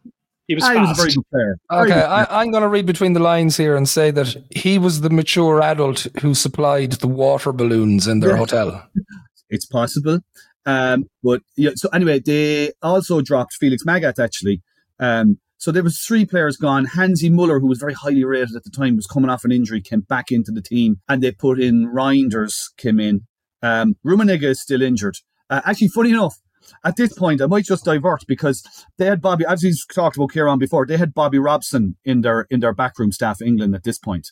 [0.49, 1.57] He was Ah, was a very good player.
[1.73, 2.07] Okay, good player.
[2.31, 5.11] I, I'm going to read between the lines here and say that he was the
[5.11, 8.37] mature adult who supplied the water balloons in their Yeah.
[8.37, 8.87] hotel.
[9.51, 10.21] it's possible.
[10.65, 14.63] Um, but yeah, so anyway, they also dropped Felix Magath actually.
[15.01, 16.85] Um, so there was three players gone.
[16.85, 19.81] Hansi Muller, who was very highly rated at the time, was coming off an injury,
[19.81, 23.23] came back into the team, and they put in Reinders came in.
[23.63, 25.17] Um, is still injured.
[25.49, 26.37] Uh, actually, funny enough,
[26.85, 28.63] at this point, I might just divert because
[28.99, 29.45] they had Bobby.
[29.63, 33.41] We've talked about Kieran before, they had Bobby Robson in their in their backroom staff,
[33.41, 34.29] England, at this point,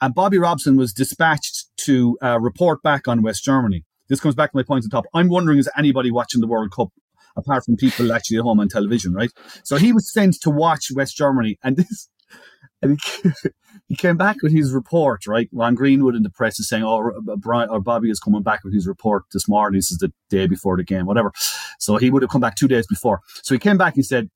[0.00, 3.84] and Bobby Robson was dispatched to uh, report back on West Germany.
[4.08, 5.06] This comes back to my point at the top.
[5.14, 6.90] I'm wondering is anybody watching the World Cup
[7.36, 9.30] apart from people actually at home on television, right?
[9.64, 12.08] So he was sent to watch West Germany, and this,
[12.82, 13.30] and he,
[13.88, 15.48] he came back with his report, right?
[15.52, 18.74] Ron Greenwood in the press is saying, "Oh, Brian or Bobby is coming back with
[18.74, 19.78] his report this morning.
[19.78, 21.32] This is the day before the game, whatever."
[21.78, 23.20] So he would have come back two days before.
[23.42, 24.30] So he came back and said,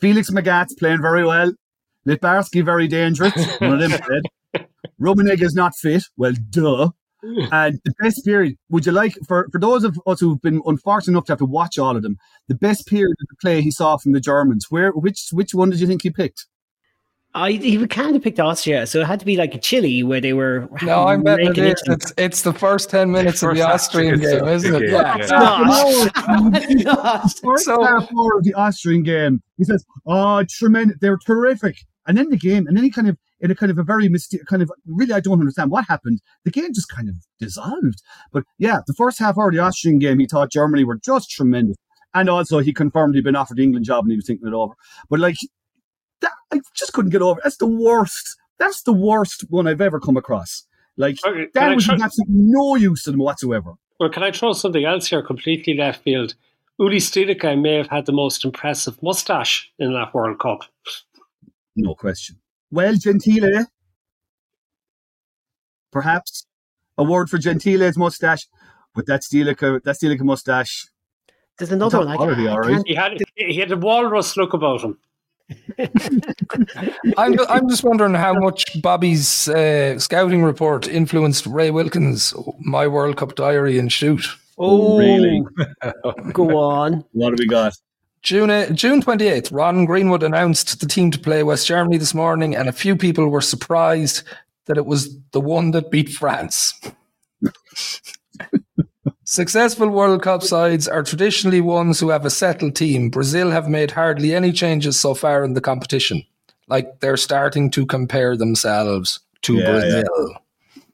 [0.00, 1.52] "Felix Magath's playing very well.
[2.06, 3.34] Littbarski very dangerous.
[3.60, 6.04] One of them said, is not fit.
[6.16, 6.90] Well, duh."
[7.22, 11.12] And the best period, would you like, for, for those of us who've been unfortunate
[11.14, 13.70] enough to have to watch all of them, the best period of the play he
[13.70, 16.46] saw from the Germans, where which which one did you think he picked?
[17.34, 20.20] I he kind of picked Austria, so it had to be like a Chile where
[20.22, 20.68] they were.
[20.82, 21.70] No, I'm betting it raking is.
[21.70, 21.92] into them.
[21.94, 24.80] It's, it's the first 10 minutes of First the Austrian it's game, isn't it?
[24.80, 25.16] game, Yeah.
[25.18, 25.18] yeah.
[25.20, 27.32] It's not.
[27.42, 30.96] First So- half hour of the Austrian game, he says, "Oh, tremendous!
[31.00, 31.76] They're terrific."
[32.06, 34.08] And then the game, and then he kind of, in a kind of a very
[34.08, 36.20] mystic, kind of really, I don't understand what happened.
[36.44, 38.02] The game just kind of dissolved.
[38.32, 41.30] But yeah, the first half hour of the Austrian game, he thought Germany were just
[41.30, 41.76] tremendous,
[42.14, 44.54] and also he confirmed he'd been offered the England job and he was thinking it
[44.54, 44.74] over.
[45.10, 45.36] But like,
[46.20, 47.40] that, I just couldn't get over.
[47.42, 48.36] That's the worst.
[48.58, 50.64] That's the worst one I've ever come across.
[50.96, 53.74] Like Okay, that was try- absolutely no use to them whatsoever.
[54.00, 56.34] Well, can I throw something else here completely left field?
[56.78, 60.64] Uli Stielike may have had the most impressive mustache in that World Cup.
[61.76, 62.36] No question.
[62.70, 63.66] Well, Gentile,
[65.92, 66.46] perhaps
[66.98, 68.46] a word for Gentile's mustache,
[68.94, 70.86] but that Stielike, that Stielike mustache.
[71.58, 72.12] There's another Top one.
[72.12, 72.72] I quality, can't, I all right.
[72.72, 74.98] can't He had he had a walrus look about him.
[77.16, 83.16] I'm, I'm just wondering how much Bobby's uh, scouting report influenced Ray Wilkins' My World
[83.16, 84.26] Cup Diary and Shoot.
[84.58, 85.44] Oh, Really?
[86.32, 87.04] Go on.
[87.12, 87.74] What have we got?
[88.26, 92.56] June uh, June 28th, Ron Greenwood announced the team to play West Germany this morning,
[92.56, 94.24] and a few people were surprised
[94.64, 96.74] that it was the one that beat France.
[99.24, 103.10] Successful World Cup sides are traditionally ones who have a settled team.
[103.10, 106.24] Brazil have made hardly any changes so far in the competition.
[106.66, 110.34] Like they're starting to compare themselves to Yeah, Brazil.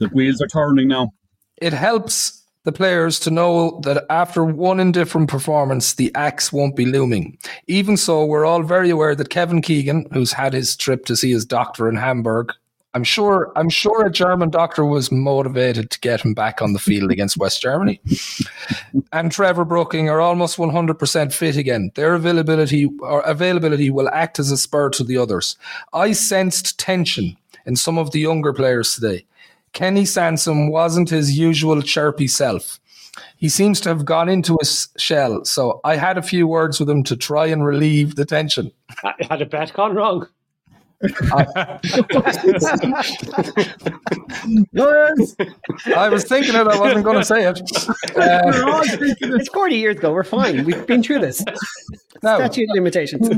[0.00, 1.14] The wheels are turning now.
[1.56, 6.86] It helps the players to know that after one indifferent performance, the axe won't be
[6.86, 7.36] looming.
[7.66, 11.32] Even so, we're all very aware that Kevin Keegan, who's had his trip to see
[11.32, 12.52] his doctor in Hamburg,
[12.94, 16.78] I'm sure I'm sure a German doctor was motivated to get him back on the
[16.78, 18.00] field against West Germany.
[19.14, 21.90] And Trevor Brooking are almost 100% fit again.
[21.94, 25.56] Their availability or availability will act as a spur to the others.
[25.92, 27.36] I sensed tension
[27.66, 29.26] in some of the younger players today.
[29.72, 32.78] Kenny Sansom wasn't his usual chirpy self.
[33.36, 36.88] He seems to have gone into his shell, so I had a few words with
[36.88, 38.70] him to try and relieve the tension.
[39.04, 40.28] I had a bet gone wrong.
[41.04, 41.80] I
[46.10, 47.60] was thinking it, I wasn't going to say it.
[48.16, 50.12] Uh, we're all thinking It's 40 years ago.
[50.12, 50.64] We're fine.
[50.64, 51.44] We've been through this.
[52.22, 53.28] now, Statute of limitations.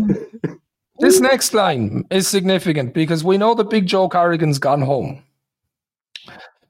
[0.99, 5.23] this next line is significant because we know that Big Joe Corrigan's gone home.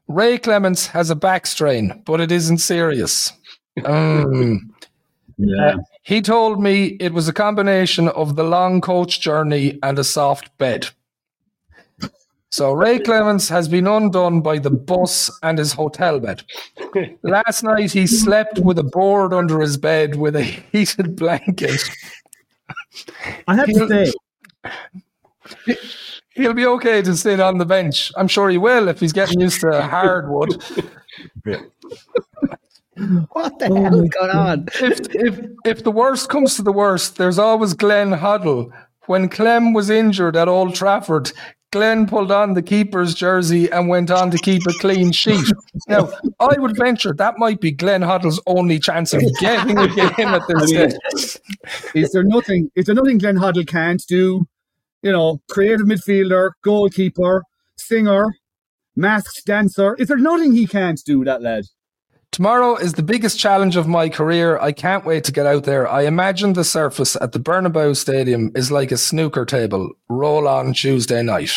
[0.08, 3.32] Ray Clemence has a back strain, but it isn't serious.
[3.78, 4.58] Mm.
[5.36, 5.74] Yeah.
[6.02, 10.56] He told me it was a combination of the long coach journey and a soft
[10.58, 10.90] bed.
[12.50, 16.44] So Ray Clemence has been undone by the bus and his hotel bed.
[17.24, 21.82] Last night he slept with a board under his bed with a heated blanket.
[23.48, 24.12] I have to
[25.66, 25.76] say,
[26.34, 28.10] He'll be okay to sit on the bench.
[28.16, 30.62] I'm sure he will if he's getting used to hardwood.
[33.32, 34.68] What the hell is going on?
[34.80, 38.70] if if if the worst comes to the worst, there's always Glenn Hoddle.
[39.06, 41.32] When Clem was injured at Old Trafford,
[41.72, 45.44] Glenn pulled on the keeper's jersey and went on to keep a clean sheet.
[45.88, 46.08] Now,
[46.38, 50.42] I would venture that might be Glenn Hoddle's only chance of getting a game at
[50.46, 51.40] this I mean, stage.
[51.96, 52.70] is there nothing?
[52.76, 54.46] Is there nothing Glenn Hoddle can't do?
[55.04, 57.42] You know, creative midfielder, goalkeeper,
[57.76, 58.34] singer,
[58.96, 59.94] masked dancer.
[59.96, 61.22] Is there nothing he can't do?
[61.24, 61.66] That lad.
[62.32, 64.58] Tomorrow is the biggest challenge of my career.
[64.58, 65.86] I can't wait to get out there.
[65.86, 69.90] I imagine the surface at the Bernabeu Stadium is like a snooker table.
[70.08, 71.52] Roll on Tuesday night.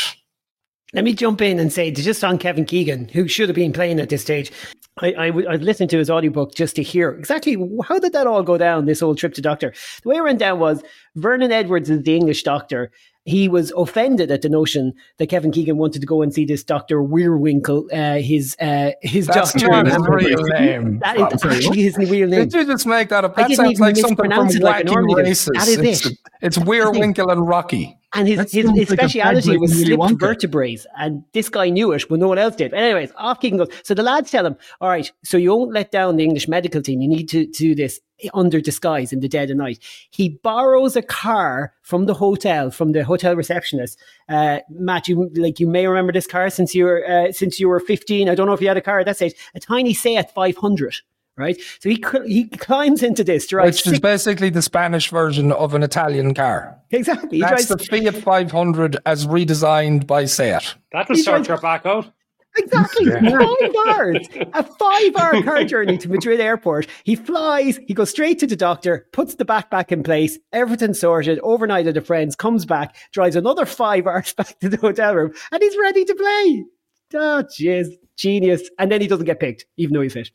[0.94, 4.00] Let me jump in and say, just on Kevin Keegan, who should have been playing
[4.00, 4.52] at this stage.
[5.00, 7.56] I, I, I listened to his audiobook just to hear exactly
[7.88, 9.74] how did that all go down, this whole trip to doctor.
[10.04, 10.84] The way it went down was
[11.16, 12.92] Vernon Edwards is the English doctor.
[13.28, 16.64] He was offended at the notion that Kevin Keegan wanted to go and see this
[16.64, 17.02] Dr.
[17.02, 19.68] Weirwinkle, uh, his uh, his That's doctor.
[19.68, 21.00] not his real name.
[21.00, 22.48] That is actually his real name.
[22.48, 23.36] Did you just make that up?
[23.36, 25.18] That sounds like something from like Wacky.
[25.18, 25.50] Races.
[25.54, 26.18] That is it's, it.
[26.42, 27.98] it's Weirwinkle and Rocky.
[28.18, 30.78] And his, his, his speciality bad was slipped vertebrae.
[30.98, 32.72] And this guy knew it but no one else did.
[32.72, 33.70] But anyways, off Keegan goes.
[33.84, 36.82] So the lads tell him, all right, so you won't let down the English medical
[36.82, 37.02] team.
[37.02, 38.00] You need to, to do this
[38.34, 39.80] under disguise in the dead of night.
[40.10, 44.00] He borrows a car from the hotel, from the hotel receptionist.
[44.28, 47.68] Uh, Matt, you like you may remember this car since you were uh, since you
[47.70, 48.30] were 15.
[48.30, 49.36] I don't know if you had a car at that stage.
[49.54, 50.96] A tiny Seat 500.
[51.38, 55.10] Right, so he cl- he climbs into this, drives Which is six- basically the Spanish
[55.12, 56.76] version of an Italian car.
[56.90, 57.38] exactly.
[57.38, 60.76] He That's drives the Fiat 500 as redesigned by Seat.
[60.92, 62.12] That'll He sort drives- your back out.
[62.58, 63.12] Exactly.
[63.12, 64.28] Five hours.
[64.56, 66.88] A five hour car journey to Madrid airport.
[67.04, 71.40] He flies, he goes straight to the doctor, puts the backpack in place, everything's sorted,
[71.44, 75.34] overnight at a friend's, comes back, drives another five hours back to the hotel room,
[75.52, 76.66] and he's ready to play.
[77.14, 77.90] Oh, jeez.
[78.18, 78.68] Genius.
[78.80, 80.32] And then he doesn't get picked, even though he's fit.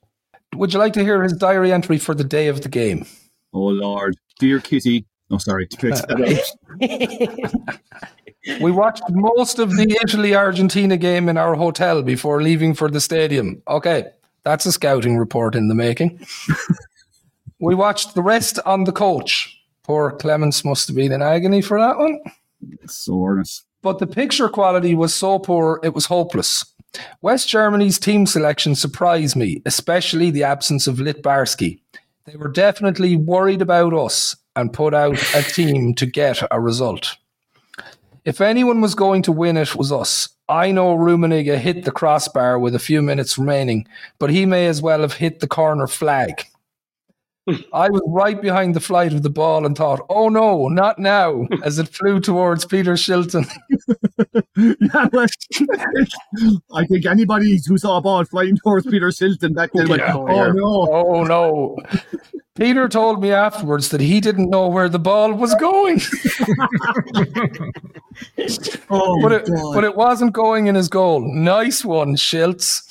[0.54, 3.06] Would you like to hear his diary entry for the day of the game?
[3.52, 5.06] Oh Lord, dear Kitty.
[5.30, 5.66] Oh, sorry.
[8.60, 13.00] we watched most of the Italy Argentina game in our hotel before leaving for the
[13.00, 13.62] stadium.
[13.66, 14.10] Okay,
[14.44, 16.20] that's a scouting report in the making.
[17.60, 19.58] we watched the rest on the coach.
[19.84, 22.20] Poor Clemence must have been in agony for that one.
[22.86, 23.64] Soreness.
[23.80, 26.71] But the picture quality was so poor, it was hopeless.
[27.20, 31.80] West Germany's team selection surprised me, especially the absence of Littbarski.
[32.24, 37.16] They were definitely worried about us and put out a team to get a result.
[38.24, 40.28] If anyone was going to win, it was us.
[40.48, 43.86] I know Rummenigge hit the crossbar with a few minutes remaining,
[44.18, 46.44] but he may as well have hit the corner flag.
[47.72, 51.46] I was right behind the flight of the ball and thought, oh no, not now,
[51.64, 53.50] as it flew towards Peter Shilton.
[54.56, 55.26] yeah, well,
[56.74, 60.16] I think anybody who saw a ball flying towards Peter Shilton back then went, Yeah.
[60.16, 60.88] oh no.
[60.90, 61.76] Oh no.
[62.54, 66.00] Peter told me afterwards that he didn't know where the ball was going,
[68.90, 71.20] Oh, but it, but it wasn't going in his goal.
[71.20, 72.82] Nice one, Schiltz.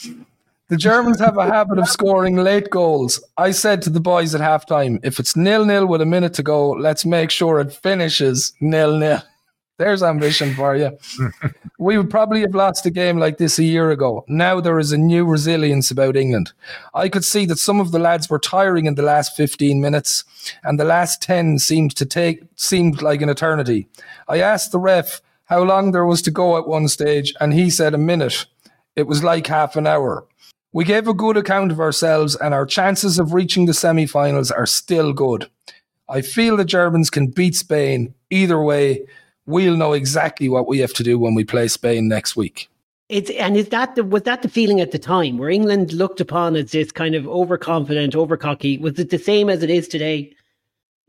[0.72, 3.22] The Germans have a habit of scoring late goals.
[3.38, 6.44] I said to the boys at halftime, if it's nil nil with a minute to
[6.44, 9.22] go, let's make sure it finishes nil nil.
[9.78, 10.98] There's ambition for you.
[11.78, 14.24] we would probably have lost a game like this a year ago.
[14.30, 16.54] Now there is a new resilience about England.
[16.94, 20.24] I could see that some of the lads were tiring in the last 15 minutes,
[20.64, 23.90] and the last 10 seemed to take seemed like an eternity.
[24.30, 27.70] I asked the ref how long there was to go at one stage, and he
[27.70, 28.46] said a minute.
[28.96, 30.26] It was like half an hour.
[30.74, 34.52] We gave a good account of ourselves, and our chances of reaching the semi finals
[34.52, 35.50] are still good.
[36.08, 38.14] I feel the Germans can beat Spain.
[38.30, 39.06] Either way,
[39.46, 42.70] we'll know exactly what we have to do when we play Spain next week.
[43.10, 46.22] It's and is that the was that the feeling at the time where England looked
[46.22, 48.80] upon as this kind of overconfident, overcocky?
[48.80, 50.34] Was it the same as it is today?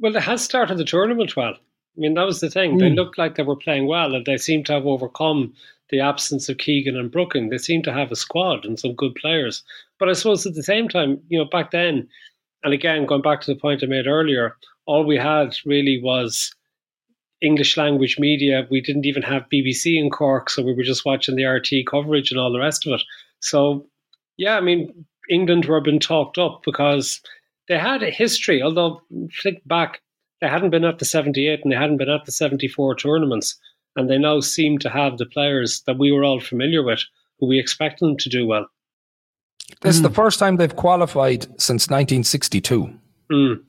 [0.00, 1.54] Well, they had started the tournament well.
[1.54, 2.78] I mean, that was the thing.
[2.78, 2.96] They hmm.
[2.96, 5.54] looked like they were playing well, and they seemed to have overcome
[5.92, 7.50] the absence of Keegan and Brooking.
[7.50, 9.62] They seemed to have a squad and some good players.
[9.98, 12.08] But I suppose at the same time, you know, back then,
[12.64, 16.52] and again, going back to the point I made earlier, all we had really was
[17.42, 18.66] English language media.
[18.70, 22.30] We didn't even have BBC in Cork, so we were just watching the RTÉ coverage
[22.30, 23.02] and all the rest of it.
[23.40, 23.86] So,
[24.38, 27.20] yeah, I mean, England were being talked up because
[27.68, 29.02] they had a history, although
[29.42, 30.00] think back,
[30.40, 33.60] they hadn't been at the 78 and they hadn't been at the 74 tournaments.
[33.96, 37.00] And they now seem to have the players that we were all familiar with,
[37.38, 38.66] who we expect them to do well.
[39.80, 42.92] This is the first time they've qualified since 1962.
[43.30, 43.62] Mm.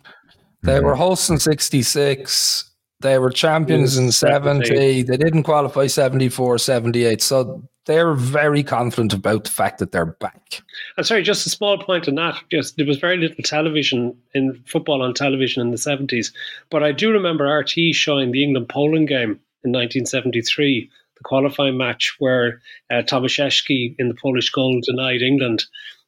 [0.61, 2.71] They were hosts in 66.
[3.01, 4.65] They were champions in 70.
[4.65, 5.03] 70.
[5.03, 7.21] They didn't qualify 74, 78.
[7.21, 10.61] So they're very confident about the fact that they're back.
[10.95, 12.41] And sorry, just a small point on that.
[12.49, 16.31] Just there was very little television in football on television in the seventies,
[16.69, 22.15] but I do remember RTÉ showing the England Poland game in 1973, the qualifying match
[22.19, 22.61] where
[22.91, 25.65] uh, Tomaszewski in the Polish goal denied England.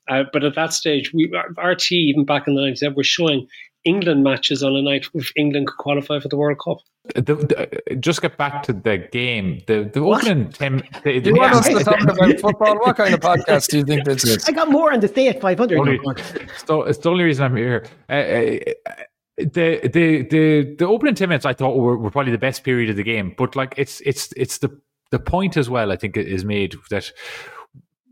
[0.08, 1.28] Uh, but at that stage, we
[1.58, 3.48] RTÉ even back in the 90s were showing
[3.86, 6.78] England matches on a night if England could qualify for the World Cup.
[7.14, 9.62] The, the, just get back to the game.
[9.68, 10.78] The the opening ten.
[11.04, 12.80] The, the, You want us to talk about football?
[12.80, 14.50] What kind of podcast do you think this is?
[14.50, 15.78] I got more on the stay at 500.
[15.78, 16.14] no,
[16.66, 17.86] so it's the only reason I'm here.
[18.10, 19.04] Uh, uh,
[19.38, 22.90] the the the the opening ten minutes I thought were, were probably the best period
[22.90, 24.80] of the game, but like it's it's it's the
[25.12, 25.92] the point as well.
[25.92, 27.12] I think is made that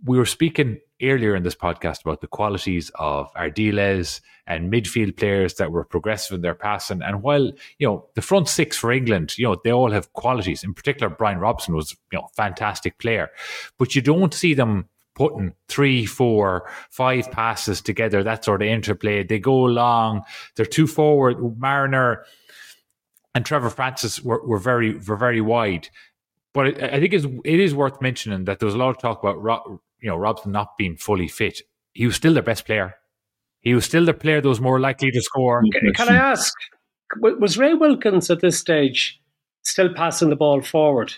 [0.05, 5.55] we were speaking earlier in this podcast about the qualities of Ardiles and midfield players
[5.55, 7.01] that were progressive in their passing.
[7.01, 10.63] And while, you know, the front six for England, you know, they all have qualities.
[10.63, 13.29] In particular, Brian Robson was, you know, fantastic player.
[13.77, 19.23] But you don't see them putting three, four, five passes together, that sort of interplay.
[19.23, 20.23] They go long.
[20.55, 21.37] they're too forward.
[21.57, 22.25] Mariner
[23.35, 25.89] and Trevor Francis were, were very were very wide.
[26.53, 29.41] But I I think it's, worth mentioning that there was a lot of talk about
[29.41, 31.61] Ro- you know Robson not being fully fit.
[31.93, 32.95] He was still their best player.
[33.61, 35.63] He was still the player that was more likely to score.
[35.71, 36.53] Can, can I ask,
[37.17, 39.21] was Ray Wilkins at this stage
[39.61, 41.13] still passing the ball forward?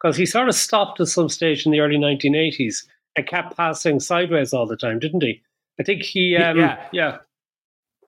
[0.00, 2.84] Because he sort of stopped at some stage in the early 1980s
[3.16, 5.42] and kept passing sideways all the time, didn't he?
[5.78, 6.86] I think he, um, Yeah.
[6.92, 7.18] yeah.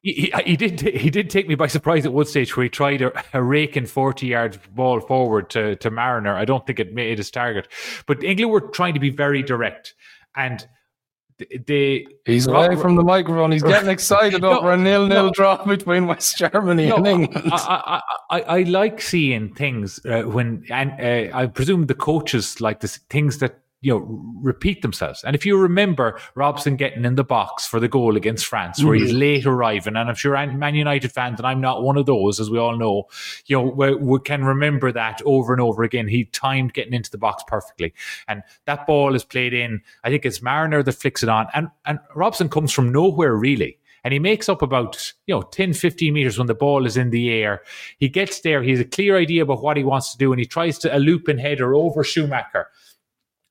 [0.03, 2.71] He, he, he did he did take me by surprise at one stage where he
[2.71, 6.35] tried a, a raking forty yards ball forward to, to Mariner.
[6.35, 7.69] I don't think it made his target,
[8.07, 9.95] but England were trying to be very direct.
[10.35, 10.67] And
[11.67, 13.53] they he's away from the microphone.
[13.53, 17.53] He's getting excited no, over a nil-nil no, draw between West Germany no, and England.
[17.53, 18.01] I,
[18.31, 22.81] I, I, I like seeing things uh, when, and uh, I presume the coaches like
[22.81, 25.23] this things that you know repeat themselves.
[25.25, 28.97] And if you remember Robson getting in the box for the goal against France, where
[28.97, 29.07] mm-hmm.
[29.07, 32.41] he's late arriving, and I'm sure Man United fans, and I'm not one of those,
[32.41, 33.09] as we all know,
[33.47, 36.09] you know, we, we can remember that over and over again.
[36.09, 37.93] He timed getting into the box perfectly,
[38.29, 39.83] and that ball is played in.
[40.05, 43.79] I think it's Mariner that flicks it on, and and Robson comes from nowhere really
[44.05, 47.11] and he makes up about you know 10 15 meters when the ball is in
[47.11, 47.63] the air
[47.99, 50.41] he gets there he has a clear idea about what he wants to do and
[50.41, 52.69] he tries to a loop and header over schumacher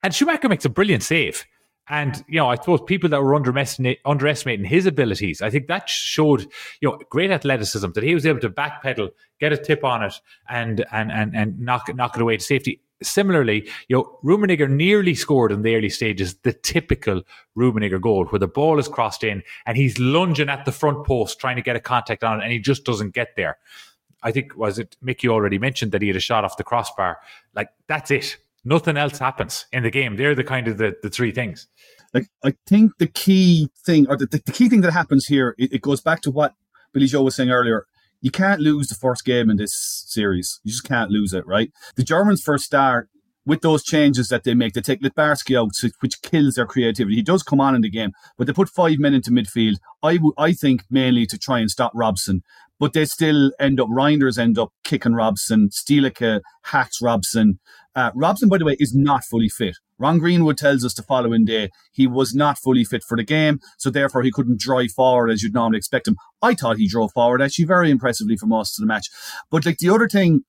[0.04, 1.46] and Schumacher makes a brilliant save.
[1.90, 6.42] And, you know, I suppose people that were underestimating his abilities, I think that showed,
[6.80, 10.14] you know, great athleticism that he was able to backpedal, get a tip on it
[10.48, 12.82] and, and, and, and knock, knock it away to safety.
[13.04, 17.24] Similarly, you know, Rummenigge nearly scored in the early stages the typical
[17.58, 21.40] Rummenigge goal where the ball is crossed in and he's lunging at the front post
[21.40, 23.58] trying to get a contact on it and he just doesn't get there.
[24.24, 27.20] I think, was it Mickey already mentioned that he had a shot off the crossbar?
[27.56, 30.16] Like, that's it nothing else happens in the game.
[30.16, 31.68] They're the kind of the, the three things.
[32.14, 35.74] Like I think the key thing, or the, the, key thing that happens here, it,
[35.74, 36.54] it, goes back to what
[36.94, 37.86] Billy Joe was saying earlier.
[38.20, 40.60] You can't lose the first game in this series.
[40.64, 41.72] You just can't lose it, right?
[41.96, 43.10] The Germans first start
[43.46, 44.74] with those changes that they make.
[44.74, 47.16] They take Littbarski out, which kills their creativity.
[47.16, 49.78] He does come on in the game, but they put five men into midfield.
[50.04, 52.44] I, w- I think mainly to try and stop Robson
[52.82, 57.60] but they still end up, Reinders end up kicking Robson, Stielike hacks Robson.
[57.96, 59.78] Uh, Robson, by the way, is not fully fit.
[60.00, 63.60] Ron Greenwood tells us the following day he was not fully fit for the game,
[63.78, 66.16] so therefore he couldn't drive forward as you'd normally expect him.
[66.42, 69.10] I thought he drove forward actually very impressively for most of the match.
[69.52, 70.42] But like the other thing,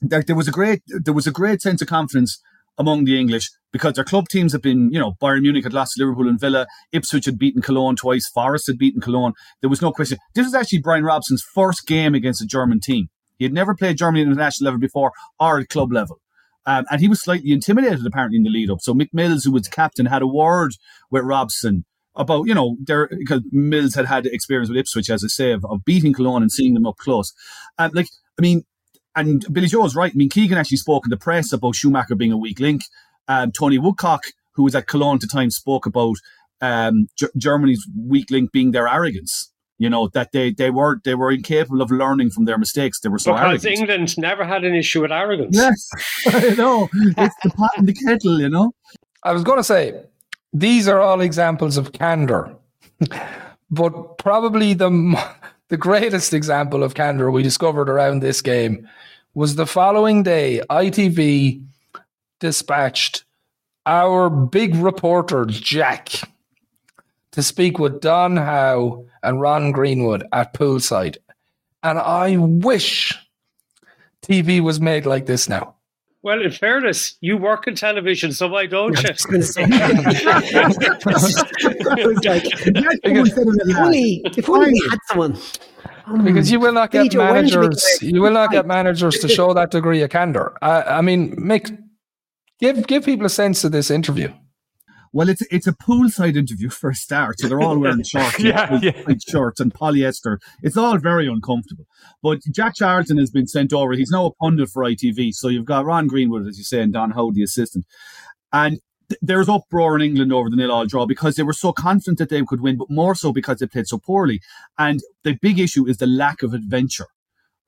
[0.00, 2.40] there was a great there was a great sense of confidence
[2.78, 5.94] among the English because their club teams have been, you know, Bayern Munich had lost
[5.94, 9.32] to Liverpool and Villa, Ipswich had beaten Cologne twice, Forest had beaten Cologne.
[9.60, 10.18] There was no question.
[10.34, 13.08] This was actually Brian Robson's first game against a German team.
[13.38, 16.20] He had never played Germany at international level before or at club level.
[16.66, 18.78] Um, and he was slightly intimidated apparently in the lead up.
[18.82, 20.72] So Mick Mills, who was captain, had a word
[21.10, 25.28] with Robson about, you know, there because Mills had had experience with Ipswich, as I
[25.28, 27.32] say, of, of beating Cologne and seeing them up close.
[27.78, 28.08] And like,
[28.38, 28.64] I mean,
[29.18, 30.12] and Billy Joe is right.
[30.12, 32.82] I mean, Keegan actually spoke in the press about Schumacher being a weak link.
[33.26, 36.16] Um, Tony Woodcock, who was at Cologne at the time, spoke about
[36.60, 39.52] um, G- Germany's weak link being their arrogance.
[39.78, 42.98] You know that they they were they were incapable of learning from their mistakes.
[42.98, 43.80] They were so because arrogant.
[43.80, 45.56] England never had an issue with arrogance.
[45.56, 45.88] Yes,
[46.26, 46.88] I know.
[46.92, 48.40] It's the pot and the kettle.
[48.40, 48.72] You know.
[49.22, 50.00] I was going to say
[50.52, 52.56] these are all examples of candor,
[53.70, 54.90] but probably the
[55.68, 58.88] the greatest example of candor we discovered around this game
[59.34, 60.60] was the following day.
[60.70, 61.64] ITV
[62.40, 63.24] dispatched
[63.86, 66.10] our big reporter, Jack,
[67.32, 71.16] to speak with Don Howe and Ron Greenwood at poolside.
[71.82, 73.14] And I wish
[74.22, 75.74] TV was made like this now.
[76.22, 79.08] Well, in fairness, you work in television, so why don't you?
[79.14, 79.26] if
[83.78, 85.38] only, if only we had someone.
[86.24, 87.98] Because you will not get managers.
[88.00, 90.56] You will not get managers to show that degree of candor.
[90.60, 91.76] I, I mean, Mick,
[92.58, 94.32] give give people a sense of this interview.
[95.12, 98.78] Well, it's it's a poolside interview for a start, so they're all wearing shorts, yeah,
[98.82, 99.02] yeah.
[99.26, 100.38] shorts and polyester.
[100.62, 101.86] It's all very uncomfortable.
[102.22, 103.92] But Jack Charlton has been sent over.
[103.92, 105.32] He's now a pundit for ITV.
[105.32, 107.86] So you've got Ron Greenwood, as you say, and Don Howe, the assistant.
[108.52, 112.18] And th- there's uproar in England over the nil-all draw because they were so confident
[112.18, 114.40] that they could win, but more so because they played so poorly.
[114.78, 117.06] And the big issue is the lack of adventure.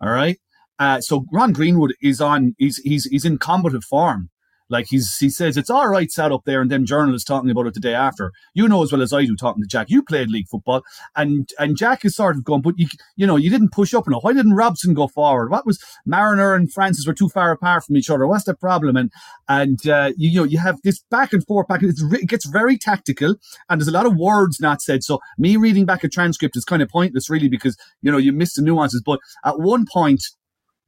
[0.01, 0.38] All right.
[0.78, 2.55] Uh, so Ron Greenwood is on.
[2.59, 4.30] He's he's he's in combative form.
[4.70, 7.66] Like he's he says it's all right sat up there and them journalists talking about
[7.66, 8.32] it the day after.
[8.54, 9.90] You know as well as I do talking to Jack.
[9.90, 10.82] You played league football
[11.16, 14.06] and and Jack is sort of going, but you you know, you didn't push up
[14.06, 14.22] enough.
[14.22, 15.50] Why didn't Robson go forward?
[15.50, 18.26] What was Mariner and Francis were too far apart from each other?
[18.26, 18.96] What's the problem?
[18.96, 19.12] And
[19.48, 21.82] and uh, you, you know you have this back and forth back.
[21.82, 23.34] It's, it gets very tactical
[23.68, 25.02] and there's a lot of words not said.
[25.02, 28.32] So me reading back a transcript is kind of pointless really because you know you
[28.32, 29.02] miss the nuances.
[29.04, 30.22] But at one point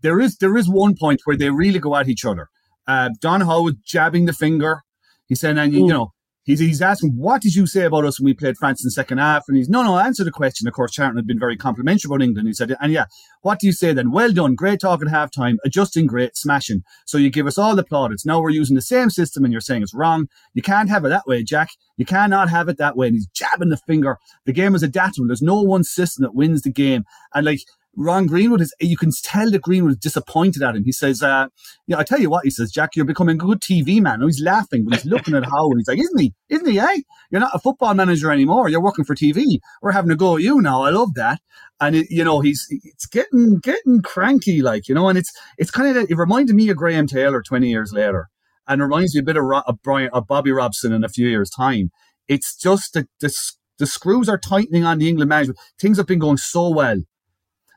[0.03, 2.49] there is there is one point where they really go at each other
[2.87, 4.83] uh, Don Howe was jabbing the finger.
[5.27, 6.13] He said, and you, you know,
[6.45, 8.93] he's, he's asking, what did you say about us when we played France in the
[8.93, 9.45] second half?
[9.49, 10.67] And he's, no, no, answer the question.
[10.67, 12.49] Of course, Charlton had been very complimentary about England.
[12.49, 13.07] He said, and yeah,
[13.43, 14.11] what do you say then?
[14.11, 14.55] Well done.
[14.55, 15.57] Great talk at halftime.
[15.65, 16.37] Adjusting great.
[16.37, 16.83] Smashing.
[17.07, 18.27] So you give us all the plaudits.
[18.27, 20.27] Now we're using the same system and you're saying it's wrong.
[20.55, 21.71] You can't have it that way, Jack.
[21.97, 23.07] You cannot have it that way.
[23.07, 24.19] And he's jabbing the finger.
[24.45, 25.29] The game is adaptable.
[25.29, 27.05] There's no one system that wins the game.
[27.35, 27.61] And like,
[27.95, 30.85] Ron Greenwood is, you can tell that Greenwood is disappointed at him.
[30.85, 31.49] He says, uh,
[31.87, 34.15] yeah, I tell you what, he says, Jack, you're becoming a good TV man.
[34.15, 35.79] And he's laughing, but he's looking at Howard.
[35.79, 36.33] He's like, isn't he?
[36.49, 37.01] Isn't he, eh?
[37.31, 38.69] You're not a football manager anymore.
[38.69, 39.59] You're working for TV.
[39.83, 40.83] We're having a go at you now.
[40.83, 41.41] I love that.
[41.81, 45.71] And it, you know, he's, it's getting, getting cranky, like, you know, and it's, it's
[45.71, 48.29] kind of, it reminded me of Graham Taylor 20 years later.
[48.67, 51.29] And it reminds me a bit of, of Brian, of Bobby Robson in a few
[51.29, 51.91] years time.
[52.29, 53.35] It's just that the,
[53.79, 55.59] the screws are tightening on the England management.
[55.79, 56.99] Things have been going so well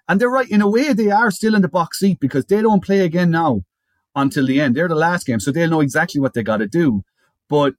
[0.08, 2.62] and they're right, in a way, they are still in the box seat because they
[2.62, 3.62] don't play again now
[4.16, 4.76] until the end.
[4.76, 7.04] They're the last game, so they'll know exactly what they got to do.
[7.50, 7.74] But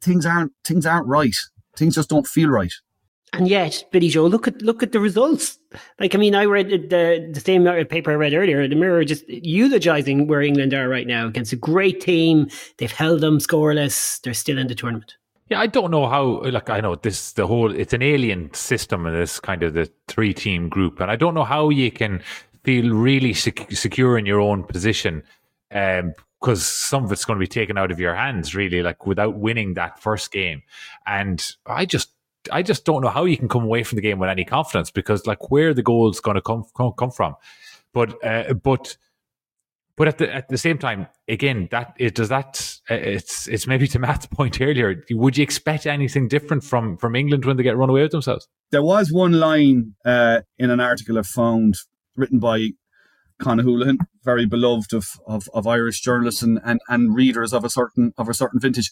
[0.00, 1.34] things aren't things aren't right.
[1.76, 2.72] Things just don't feel right.
[3.32, 5.58] And yet, Billy Joe, look at look at the results.
[6.00, 8.66] Like, I mean, I read the the same paper I read earlier.
[8.66, 12.48] The Mirror just eulogizing where England are right now against a great team.
[12.78, 14.20] They've held them scoreless.
[14.22, 15.16] They're still in the tournament.
[15.50, 16.42] Yeah, I don't know how.
[16.42, 17.74] Like, I know this the whole.
[17.74, 21.34] It's an alien system in this kind of the three team group, and I don't
[21.34, 22.22] know how you can
[22.64, 25.22] feel really sec- secure in your own position,
[25.72, 29.06] um, because some of it's going to be taken out of your hands, really, like
[29.06, 30.62] without winning that first game.
[31.06, 32.10] And I just,
[32.52, 34.90] I just don't know how you can come away from the game with any confidence
[34.90, 37.36] because, like, where the goals going to come come, come from,
[37.94, 38.98] but uh, but
[39.98, 42.78] but at the at the same time, again, that it does that.
[42.88, 45.04] Uh, it's it's maybe to Matt's point earlier.
[45.10, 48.48] Would you expect anything different from from England when they get run away with themselves?
[48.70, 51.74] There was one line uh, in an article I found
[52.16, 52.68] written by
[53.38, 57.70] Conor Houlihan, very beloved of, of, of Irish journalists and, and, and readers of a
[57.70, 58.90] certain of a certain vintage.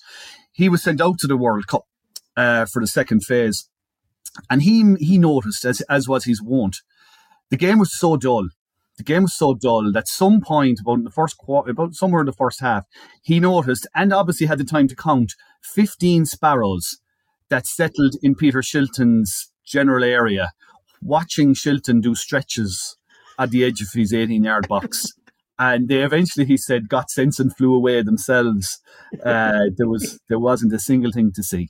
[0.53, 1.85] He was sent out to the World Cup
[2.37, 3.69] uh, for the second phase,
[4.51, 6.79] and he he noticed as as was his wont,
[7.51, 8.49] the game was so dull
[8.97, 12.27] the game was so dull that some point about the first quarter, about somewhere in
[12.27, 12.85] the first half,
[13.23, 16.99] he noticed and obviously had the time to count 15 sparrows
[17.49, 20.53] that settled in Peter Shilton's general area,
[21.03, 22.97] watching Shilton do stretches
[23.39, 25.13] at the edge of his 18 yard box.
[25.59, 28.81] and they eventually, he said, got sense and flew away themselves.
[29.25, 31.69] Uh, there was there wasn't a single thing to see.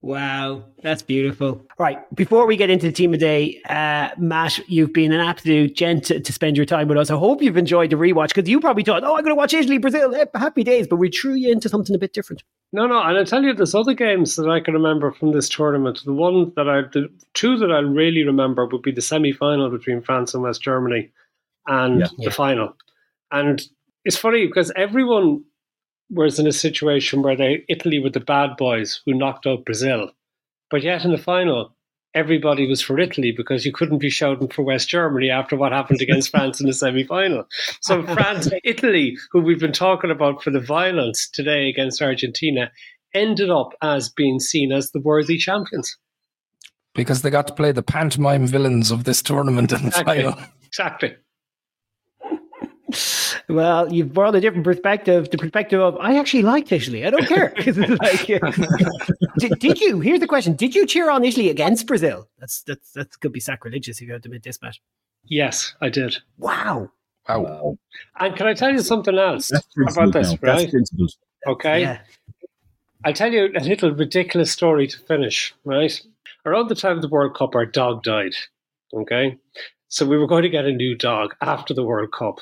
[0.00, 1.66] Wow, that's beautiful.
[1.76, 5.20] Right, before we get into the team of the day, uh, Matt, you've been an
[5.20, 7.10] absolute gent to, to, spend your time with us.
[7.10, 9.52] I hope you've enjoyed the rewatch because you probably thought, oh, I'm going to watch
[9.54, 12.44] Italy, Brazil, happy days, but we threw you into something a bit different.
[12.72, 15.48] No, no, and I'll tell you, there's other games that I can remember from this
[15.48, 16.02] tournament.
[16.04, 19.68] The one that I, the two that I really remember would be the semi final
[19.68, 21.10] between France and West Germany
[21.66, 22.06] and yeah.
[22.18, 22.30] the yeah.
[22.30, 22.76] final.
[23.32, 23.60] And
[24.04, 25.42] it's funny because everyone
[26.10, 30.10] was in a situation where they Italy were the bad boys who knocked out Brazil,
[30.70, 31.74] but yet in the final,
[32.14, 36.00] everybody was for Italy because you couldn't be shouting for West Germany after what happened
[36.00, 37.44] against France in the semi final.
[37.80, 42.70] So France, Italy, who we've been talking about for the violence today against Argentina,
[43.14, 45.96] ended up as being seen as the worthy champions.
[46.94, 50.22] Because they got to play the pantomime villains of this tournament in the exactly.
[50.22, 50.38] final.
[50.66, 51.16] Exactly.
[53.48, 55.30] Well, you've brought a different perspective.
[55.30, 57.04] The perspective of I actually liked Italy.
[57.04, 57.52] I don't care.
[57.66, 58.52] like, uh,
[59.38, 60.00] did, did, you?
[60.00, 62.28] Here's the question: Did you cheer on Italy against Brazil?
[62.38, 64.76] That's that's that could be sacrilegious if you have to admit this, Matt.
[65.24, 66.16] Yes, I did.
[66.38, 66.90] Wow.
[67.28, 67.78] Wow.
[68.18, 69.50] And can I tell you something else
[69.90, 70.32] about this?
[70.32, 70.54] Now.
[70.54, 70.72] Right?
[71.46, 71.80] Okay.
[71.82, 71.98] Yeah.
[73.04, 75.54] I'll tell you a little ridiculous story to finish.
[75.64, 76.00] Right.
[76.46, 78.32] Around the time of the World Cup, our dog died.
[78.94, 79.36] Okay.
[79.88, 82.40] So we were going to get a new dog after the World Cup.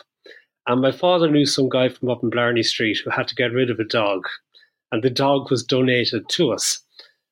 [0.66, 3.52] And my father knew some guy from up in Blarney Street who had to get
[3.52, 4.26] rid of a dog.
[4.90, 6.80] And the dog was donated to us.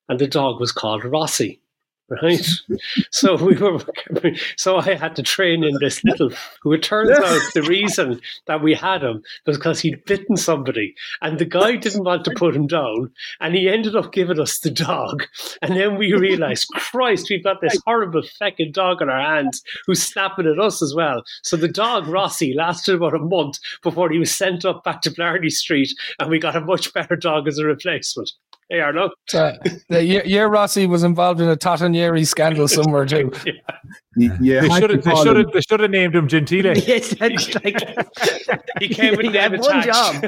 [0.08, 1.60] And the dog was called Rossi
[2.08, 2.46] right?
[3.10, 3.78] so we were,
[4.56, 6.30] so I had to train in this little.
[6.62, 10.94] Who it turns out the reason that we had him was because he'd bitten somebody,
[11.20, 14.58] and the guy didn't want to put him down, and he ended up giving us
[14.58, 15.24] the dog.
[15.62, 20.02] And then we realised, Christ, we've got this horrible feckin' dog in our hands who's
[20.02, 21.22] snapping at us as well.
[21.42, 25.10] So the dog Rossi lasted about a month before he was sent up back to
[25.10, 28.32] Blarney Street, and we got a much better dog as a replacement.
[28.74, 29.10] Hey Arno.
[29.32, 29.52] Uh,
[29.88, 33.30] the year Rossi was involved in a Totonero scandal somewhere too.
[34.16, 34.36] yeah.
[34.40, 35.04] yeah, they should have.
[35.04, 35.52] They should have.
[35.52, 36.76] They should have named him Gentile.
[36.78, 37.38] yes, like
[38.80, 40.24] he came with had one job.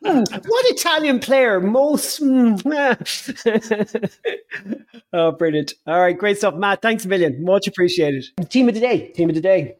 [0.00, 1.60] what Italian player?
[1.60, 2.22] Most.
[5.12, 5.74] oh, brilliant!
[5.86, 6.80] All right, great stuff, Matt.
[6.80, 7.44] Thanks a million.
[7.44, 8.24] Much appreciated.
[8.48, 9.08] Team of the day.
[9.08, 9.76] Team of the day.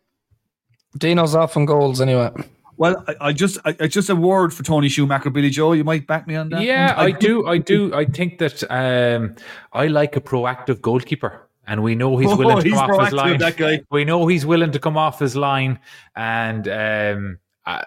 [0.98, 2.32] Dino's off on goals anyway.
[2.76, 5.72] Well, I, I just I, I, just a word for Toni Schumacher, Billy Joe.
[5.72, 6.62] You might back me on that.
[6.62, 7.46] Yeah, I, I do.
[7.46, 7.94] I do.
[7.94, 9.36] I think that um,
[9.72, 13.12] I like a proactive goalkeeper, and we know he's willing oh, to come off his
[13.12, 13.38] line.
[13.38, 13.82] That guy.
[13.90, 15.78] We know he's willing to come off his line,
[16.16, 17.84] and um, uh,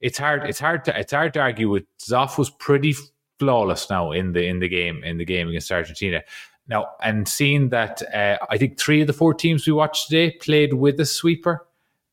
[0.00, 0.48] it's hard.
[0.48, 1.84] It's hard to it's hard to argue with.
[1.98, 2.94] Zoff was pretty
[3.38, 6.22] flawless now in the in the game in the game against Argentina.
[6.68, 10.30] Now, and seeing that, uh, I think three of the four teams we watched today
[10.40, 11.66] played with a sweeper.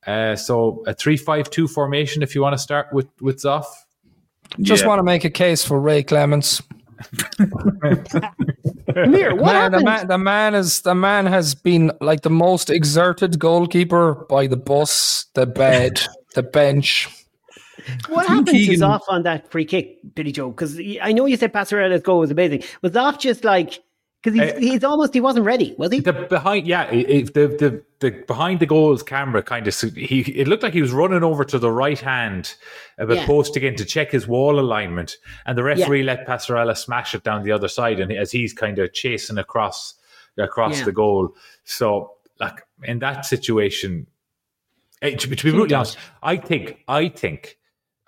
[0.08, 2.24] Uh, so a three-five-two formation.
[2.24, 3.66] If you want to start with with Zoff,
[4.62, 4.88] Just Yeah.
[4.90, 6.62] want to make a case for Ray Clemence.
[8.96, 9.86] Mir, what man, the happened?
[9.86, 14.58] man, the man is the man has been like the most exerted goalkeeper by the
[14.58, 16.02] bus, the bed,
[16.36, 17.08] the bench.
[18.10, 20.50] What think happened to Keegan- Zoff on that free kick, Billy Joe?
[20.50, 22.64] Because I know you said Passarella's goal was amazing.
[22.82, 23.80] Was Zoff just like
[24.22, 26.00] because he's, Uh, he's almost he wasn't ready, was he?
[26.02, 30.20] the behind, yeah, it, the, the the behind the goals camera kind of he.
[30.22, 32.56] It looked like he was running over to the right hand
[32.98, 33.26] of a Yeah.
[33.26, 37.44] post again to check his wall alignment, and the referee let Passarella smash it down
[37.44, 39.96] the other side, and as he's kind of chasing across
[40.38, 40.86] across Yeah.
[40.86, 41.36] the goal.
[41.64, 44.08] So, like in that situation,
[45.02, 47.58] eh, to, to be brutally honest, I think I think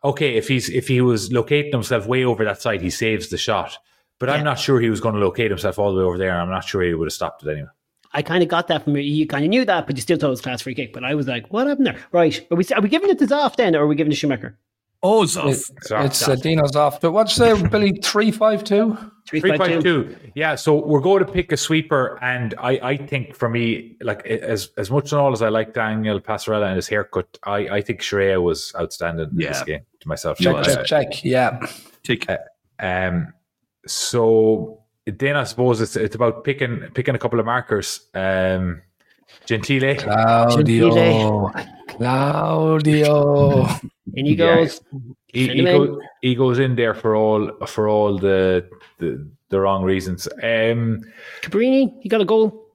[0.03, 3.37] okay if he's if he was locating himself way over that side, he saves the
[3.37, 3.77] shot.
[4.21, 4.35] But Yeah.
[4.35, 6.39] I'm not sure he was going to locate himself all the way over there.
[6.39, 7.67] I'm not sure he would have stopped it anyway.
[8.13, 9.01] I kind of got that from you.
[9.01, 10.93] You kind of knew that, but you still thought it was class free kick.
[10.93, 11.97] But I was like, what happened there?
[12.11, 12.45] Right.
[12.51, 14.19] Are we, are we giving it to Zoff then, or are we giving it to
[14.19, 14.57] Schumacher?
[15.03, 15.71] Oh, Zoff.
[15.81, 17.01] So- It's uh, Dino's off.
[17.01, 17.93] But what'd you say, Billy?
[18.03, 18.95] Three five two.
[19.27, 20.03] Three, Three five, five two.
[20.03, 20.15] two.
[20.35, 24.23] Yeah, so we're going to pick a sweeper, and I, I think for me, like
[24.27, 27.81] as as much and all as I like Daniel Passarella and his haircut, I, I
[27.81, 30.37] think Scirea was outstanding in this game to myself.
[30.37, 30.67] Check, was.
[30.75, 31.23] check, check.
[31.23, 31.65] Yeah.
[32.03, 32.27] Tick.
[32.79, 33.33] Um,
[33.87, 38.01] so then I suppose it's it's about picking picking a couple of markers.
[38.13, 38.81] Um,
[39.45, 41.51] Gentile, Claudio.
[41.87, 43.67] Claudio.
[44.13, 44.57] And he Yeah.
[44.57, 44.81] goes,
[45.27, 48.67] he, Send he, go, he goes in there for all for all the
[48.99, 50.27] the, the wrong reasons.
[50.43, 51.01] Um,
[51.41, 52.67] Cabrini, he got a goal.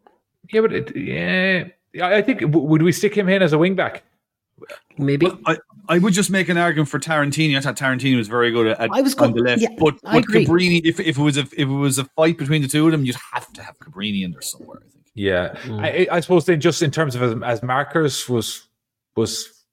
[0.51, 1.65] yeah, but it, yeah,
[2.03, 4.03] I I think would we stick him in as a wing back?
[4.99, 5.27] Maybe.
[5.45, 7.57] I, I would just make an argument for Tarantini.
[7.57, 9.95] I thought Tarantini was very good at I was on go- the left, yeah, but
[10.03, 10.25] but.
[10.25, 12.93] Cabrini, if, if it was a if it was a fight between the two of
[12.93, 14.79] them, you'd have to have Cabrini in there somewhere.
[14.85, 15.05] I think.
[15.15, 15.81] Yeah, Mm.
[16.11, 18.69] I, I suppose then just in terms of as, as markers was
[19.17, 19.65] was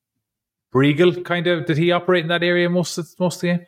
[0.74, 3.66] Briegel kind of did he operate in that area most of most of the game?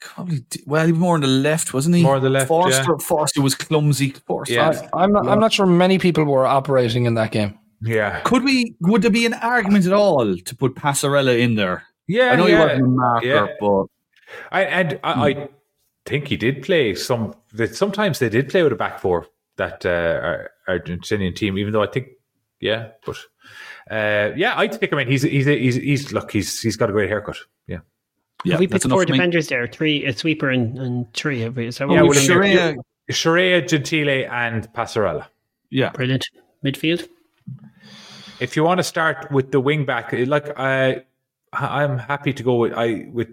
[0.00, 2.02] Probably well, he was more on the left, wasn't he?
[2.02, 4.10] More on the left, Forster, Forster was clumsy.
[4.10, 4.54] Forster.
[4.54, 4.88] Yeah.
[4.92, 5.26] I, I'm not.
[5.26, 7.58] I'm not sure many people were operating in that game.
[7.82, 8.74] Yeah, Could we?
[8.80, 11.84] Would there be an argument at all to put Passarella in there?
[12.08, 12.60] yeah, I know he yeah.
[12.64, 13.46] wasn't a marker, yeah.
[13.60, 13.86] but
[14.50, 15.48] I, and I, I
[16.06, 17.34] think he did play some.
[17.54, 20.38] That sometimes they did play with a back four that uh,
[20.70, 22.08] Argentinian team, even though I think,
[22.60, 23.16] yeah, but
[23.90, 25.08] uh, yeah, I'd pick him in.
[25.08, 27.36] He's he's he's he's look, he's he's got a great haircut.
[27.66, 27.78] Yeah,
[28.44, 29.18] yeah, Have we that's picked four for me.
[29.18, 29.66] defenders there?
[29.66, 31.40] Three, a sweeper and, and three.
[31.40, 31.66] Have we?
[31.66, 32.22] Is that what Yeah, well, did?
[32.30, 32.76] Scirea,
[33.10, 35.26] Scirea, Gentile, and Passarella.
[35.70, 36.26] yeah, Brilliant.
[36.64, 37.06] Midfield.
[38.40, 41.02] If you want to start with the wing back, like I,
[41.52, 43.28] I'm happy to go with I with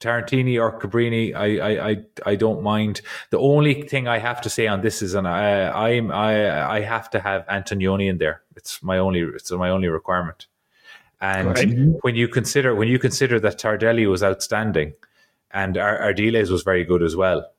[0.00, 1.34] Tarantini or Cabrini.
[1.34, 3.00] I, I, I, I don't mind.
[3.30, 6.80] The only thing I have to say on this is, and I, I'm, I, I
[6.82, 8.42] have to have Antognoni in there.
[8.56, 10.46] It's my only, it's my only requirement.
[11.18, 12.02] And Right.
[12.02, 14.92] when you consider when you consider that Tardelli was outstanding,
[15.50, 17.50] and Ar- Ardiles was very good as well,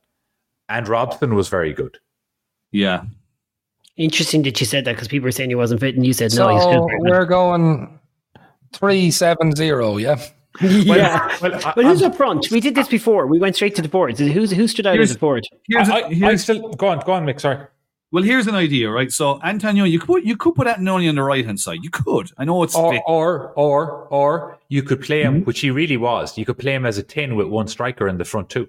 [0.69, 1.97] and Robson was very good.
[2.71, 3.05] yeah.
[3.97, 6.31] Interesting that you said that because people were saying he wasn't fit, and you said
[6.31, 6.53] So no.
[6.53, 7.99] He's still we're going
[8.73, 9.97] three seven zero.
[9.97, 10.21] Yeah.
[10.61, 11.35] yeah.
[11.41, 12.49] well, I- Well, who's I'm- up front?
[12.51, 13.27] We did this before.
[13.27, 14.17] We went straight to the board.
[14.17, 15.45] Who's who stood out Here's- as a forward?
[15.67, 17.39] Here's, I, a, I, I here's still go on, go on, Mick.
[17.39, 17.65] Sorry.
[18.11, 19.11] well, here's an idea, right?
[19.11, 21.79] So Antonio, you could put you could put Antognoni on the right hand side.
[21.83, 22.31] You could.
[22.37, 23.03] I know it's Or, thick.
[23.07, 25.35] or, or, or you could play Mm-hmm.
[25.37, 26.37] him, which he really was.
[26.37, 28.67] You could play him as a ten with one striker in the front too.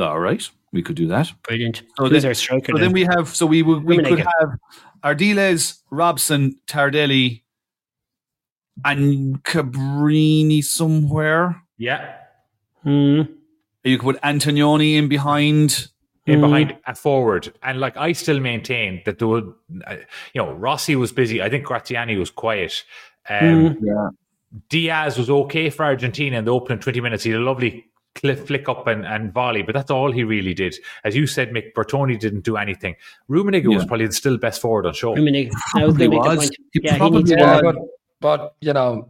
[0.00, 0.48] All right.
[0.72, 1.32] We could do that.
[1.44, 1.82] Brilliant.
[1.96, 2.72] So who's then- our striker?
[2.72, 4.26] So then we have so we would we could Rummenigge.
[4.40, 4.58] have
[5.02, 7.42] Ardiles, Robson, Tardelli,
[8.84, 11.62] and Cabrini somewhere.
[11.78, 12.14] Yeah,
[12.82, 13.22] Hmm.
[13.84, 15.88] You could put Antognoni in behind.
[16.26, 16.42] in Mm.
[16.42, 19.52] behind and forward, and like I still maintain that there would,
[19.86, 19.94] uh,
[20.34, 21.40] you know, Rossi was busy.
[21.40, 22.82] I think Graziani was quiet.
[23.30, 24.08] Um, Yeah.
[24.68, 27.22] Diaz was okay for Argentina in the opening twenty minutes.
[27.22, 27.84] He had a lovely cliff
[28.18, 30.74] flick up and, and volley, but that's all he really did.
[31.04, 32.96] As you said, Mick Bertoni didn't do anything.
[33.30, 33.86] Rummenigge was Yeah.
[33.88, 35.14] probably still best forward on show.
[35.14, 35.52] Rummenigge.
[35.74, 36.50] I was going to make was.
[36.72, 37.74] He yeah, probably needs to Yeah, was.
[37.74, 37.76] but
[38.20, 39.08] but you know,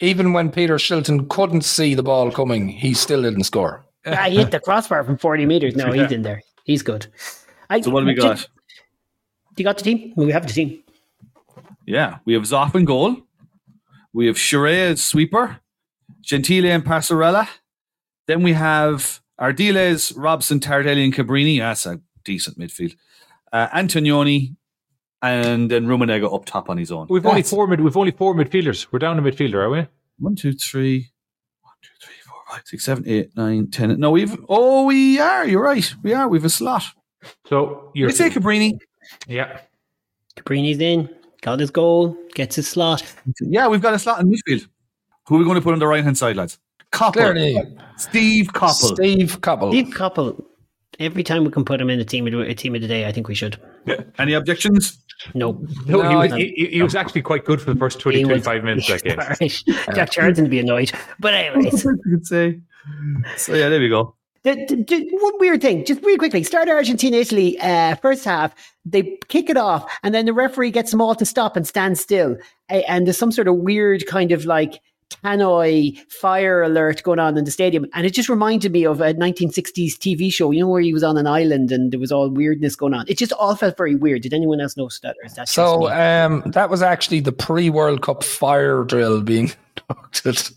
[0.00, 3.84] even when Peter Shilton couldn't see the ball coming, he still didn't score.
[4.06, 5.76] Ah, he hit the crossbar from 40 metres.
[5.76, 6.42] No, he's in there.
[6.64, 7.06] He's good.
[7.70, 8.48] I, So what do we did- got?
[9.56, 10.12] You got the team?
[10.16, 10.82] Well, we have the team.
[11.86, 13.16] Yeah, we have Zoff in goal.
[14.14, 15.58] We have Scirea as sweeper,
[16.22, 17.48] Gentile and Passarella.
[18.26, 21.58] Then we have Ardiles, Robson, Tardelli, and Cabrini.
[21.58, 22.94] That's a decent midfield.
[23.52, 24.56] Uh, Antognoni,
[25.20, 27.06] and then Rummenigge up top on his own.
[27.10, 27.80] We've only four mid.
[27.80, 28.86] We've only four midfielders.
[28.90, 29.86] We're down a midfielder, are we?
[30.18, 31.10] One, two, three.
[31.62, 33.98] One, two, three, four, Five, six, seven, eight, nine, ten.
[34.00, 34.36] No, we've.
[34.48, 35.46] Oh, we are.
[35.46, 35.94] You're right.
[36.02, 36.28] We are.
[36.28, 36.84] We've a slot.
[37.46, 38.78] So you're say Cabrini.
[39.28, 39.60] yeah.
[40.36, 41.08] Cabrini's in,
[41.42, 43.04] got his goal, gets his slot.
[43.40, 44.66] Yeah, we've got a slot in midfield.
[45.32, 46.58] Who are we going to put on the right hand side, lads?
[46.92, 47.12] Coppell.
[47.14, 47.56] Clearly,
[47.96, 48.94] Steve Coppell.
[48.94, 49.70] Steve Coppell.
[49.70, 50.44] Steve Couple.
[51.00, 52.86] Every time we can put him in a team of the, a team of the
[52.86, 53.58] day, I think we should.
[54.18, 55.02] Any objections?
[55.32, 55.52] No.
[55.86, 58.24] No, No, he, was, I- he, he was actually quite good for the first 20,
[58.24, 59.16] 25 minutes that game.
[59.40, 59.94] Right.
[59.94, 60.92] Jack Charlton to be annoyed.
[61.18, 62.60] But anyways, you could say.
[63.38, 64.14] So yeah, there we go.
[64.42, 68.54] the, the, the- one weird thing, just really quickly, start Argentina Italy uh, first half,
[68.84, 71.96] they kick it off, and then the referee gets them all to stop and stand
[71.98, 72.36] still,
[72.68, 74.78] and there's some sort of weird kind of like
[75.22, 79.14] tannoy fire alert going on in the stadium, and it just reminded me of a
[79.14, 82.28] 1960s TV show, you know, where he was on an island and there was all
[82.30, 83.04] weirdness going on.
[83.08, 84.22] It just all felt very weird.
[84.22, 88.02] Did anyone else notice that, or is that So um, that was actually the pre-World
[88.02, 89.50] Cup fire drill being
[89.88, 90.50] conducted.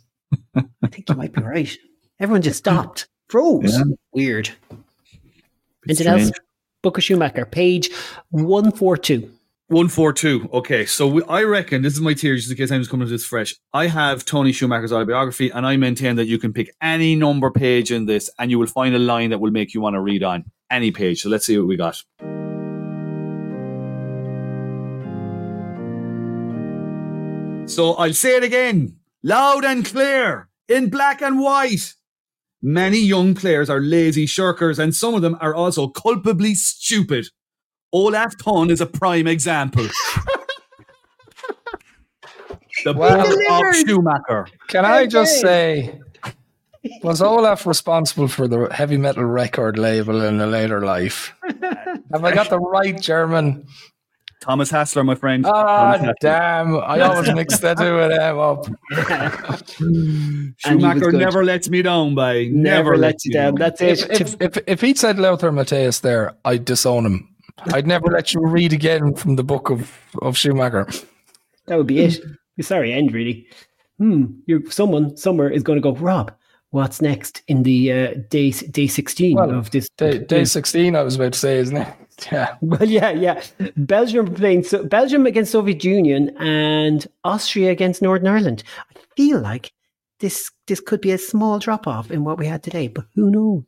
[0.56, 1.78] I think you might be right.
[2.20, 3.78] Everyone just stopped, froze.
[3.78, 3.84] Yeah.
[4.14, 4.50] Weird.
[5.88, 6.22] It's Anything else?
[6.30, 6.40] strange.
[6.82, 7.90] Book of Schumacher, page
[8.30, 9.32] 142.
[9.68, 10.48] One four two.
[10.54, 13.08] Okay, so we, I reckon this is my theory, just in case I'm just coming
[13.08, 13.56] to this fresh.
[13.74, 17.92] I have Toni Schumacher's autobiography, and I maintain that you can pick any number page
[17.92, 20.22] in this, and you will find a line that will make you want to read
[20.22, 21.24] on any page.
[21.24, 21.96] So let's see what we got.
[27.68, 31.96] So I'll say it again, loud and clear, in black and white.
[32.62, 37.30] Many young players are lazy shirkers, and some of them are also culpably stupid.
[37.96, 39.88] Olaf Thon is a prime example.
[42.84, 43.22] the Wow.
[43.70, 44.48] of Schumacher.
[44.68, 46.00] Can I just say,
[47.04, 51.34] was Olaf responsible for the heavy metal record label in a later life?
[52.12, 53.66] Have I got the right German?
[54.42, 55.44] Thomas Hassler, my friend.
[55.46, 56.14] Thomas Ah, Hassler.
[56.22, 56.76] damn!
[56.78, 58.68] I always mix the two of them up.
[60.58, 63.56] Schumacher never lets me down, by Never, never, lets you down.
[63.56, 64.22] That's If, it.
[64.22, 67.35] if, if, if he'd said Lothar Matthäus there, I'd disown him.
[67.74, 70.88] I'd never let you read again from the book of, of Schumacher.
[71.68, 72.20] that would be it.
[72.62, 73.48] Sorry, end really.
[73.98, 74.26] Hmm.
[74.46, 75.94] You someone somewhere is going to go.
[75.96, 76.32] Rob,
[76.72, 81.02] what's next in the uh, day day sixteen Well, of this Day, day 16, I
[81.02, 81.88] was about to say, isn't it?
[82.32, 82.56] Yeah.
[82.62, 83.44] Well, yeah, yeah.
[83.76, 88.64] Belgium playing so Belgium against Soviet Union and Austria against Northern Ireland.
[88.80, 89.74] I feel like
[90.22, 93.30] this this could be a small drop off in what we had today, but who
[93.30, 93.64] knows?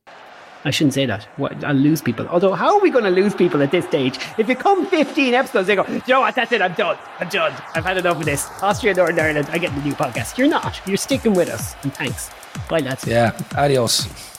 [0.65, 1.23] I shouldn't say that.
[1.37, 2.27] What, I'll lose people.
[2.27, 4.17] Although, how are we going to lose people at this stage?
[4.37, 6.97] If you come 15 episodes, they go, you know what, that's it, I'm done.
[7.19, 7.53] I'm done.
[7.75, 8.47] I've had enough of this.
[8.61, 10.37] Austria, Northern Ireland, I get the new podcast.
[10.37, 10.81] You're not.
[10.85, 11.75] You're sticking with us.
[11.83, 12.29] And thanks.
[12.69, 13.05] Bye, lads.
[13.05, 13.37] Yeah.
[13.55, 14.36] Adios.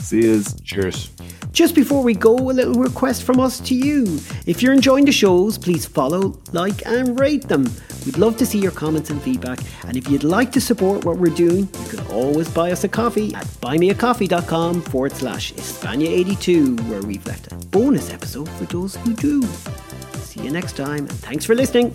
[0.00, 0.54] See yous.
[0.62, 1.10] Cheers.
[1.52, 4.04] Just before we go, a little request from us to you.
[4.46, 7.70] If you're enjoying the shows, please follow, like, and rate them.
[8.06, 9.58] We'd love to see your comments and feedback.
[9.86, 12.88] And if you'd like to support what we're doing, you can always buy us a
[12.88, 19.12] coffee at buymeacoffee.com forward slash Hispania82, where we've left a bonus episode for those who
[19.14, 19.42] do.
[20.22, 21.92] See you next time, and thanks for listening.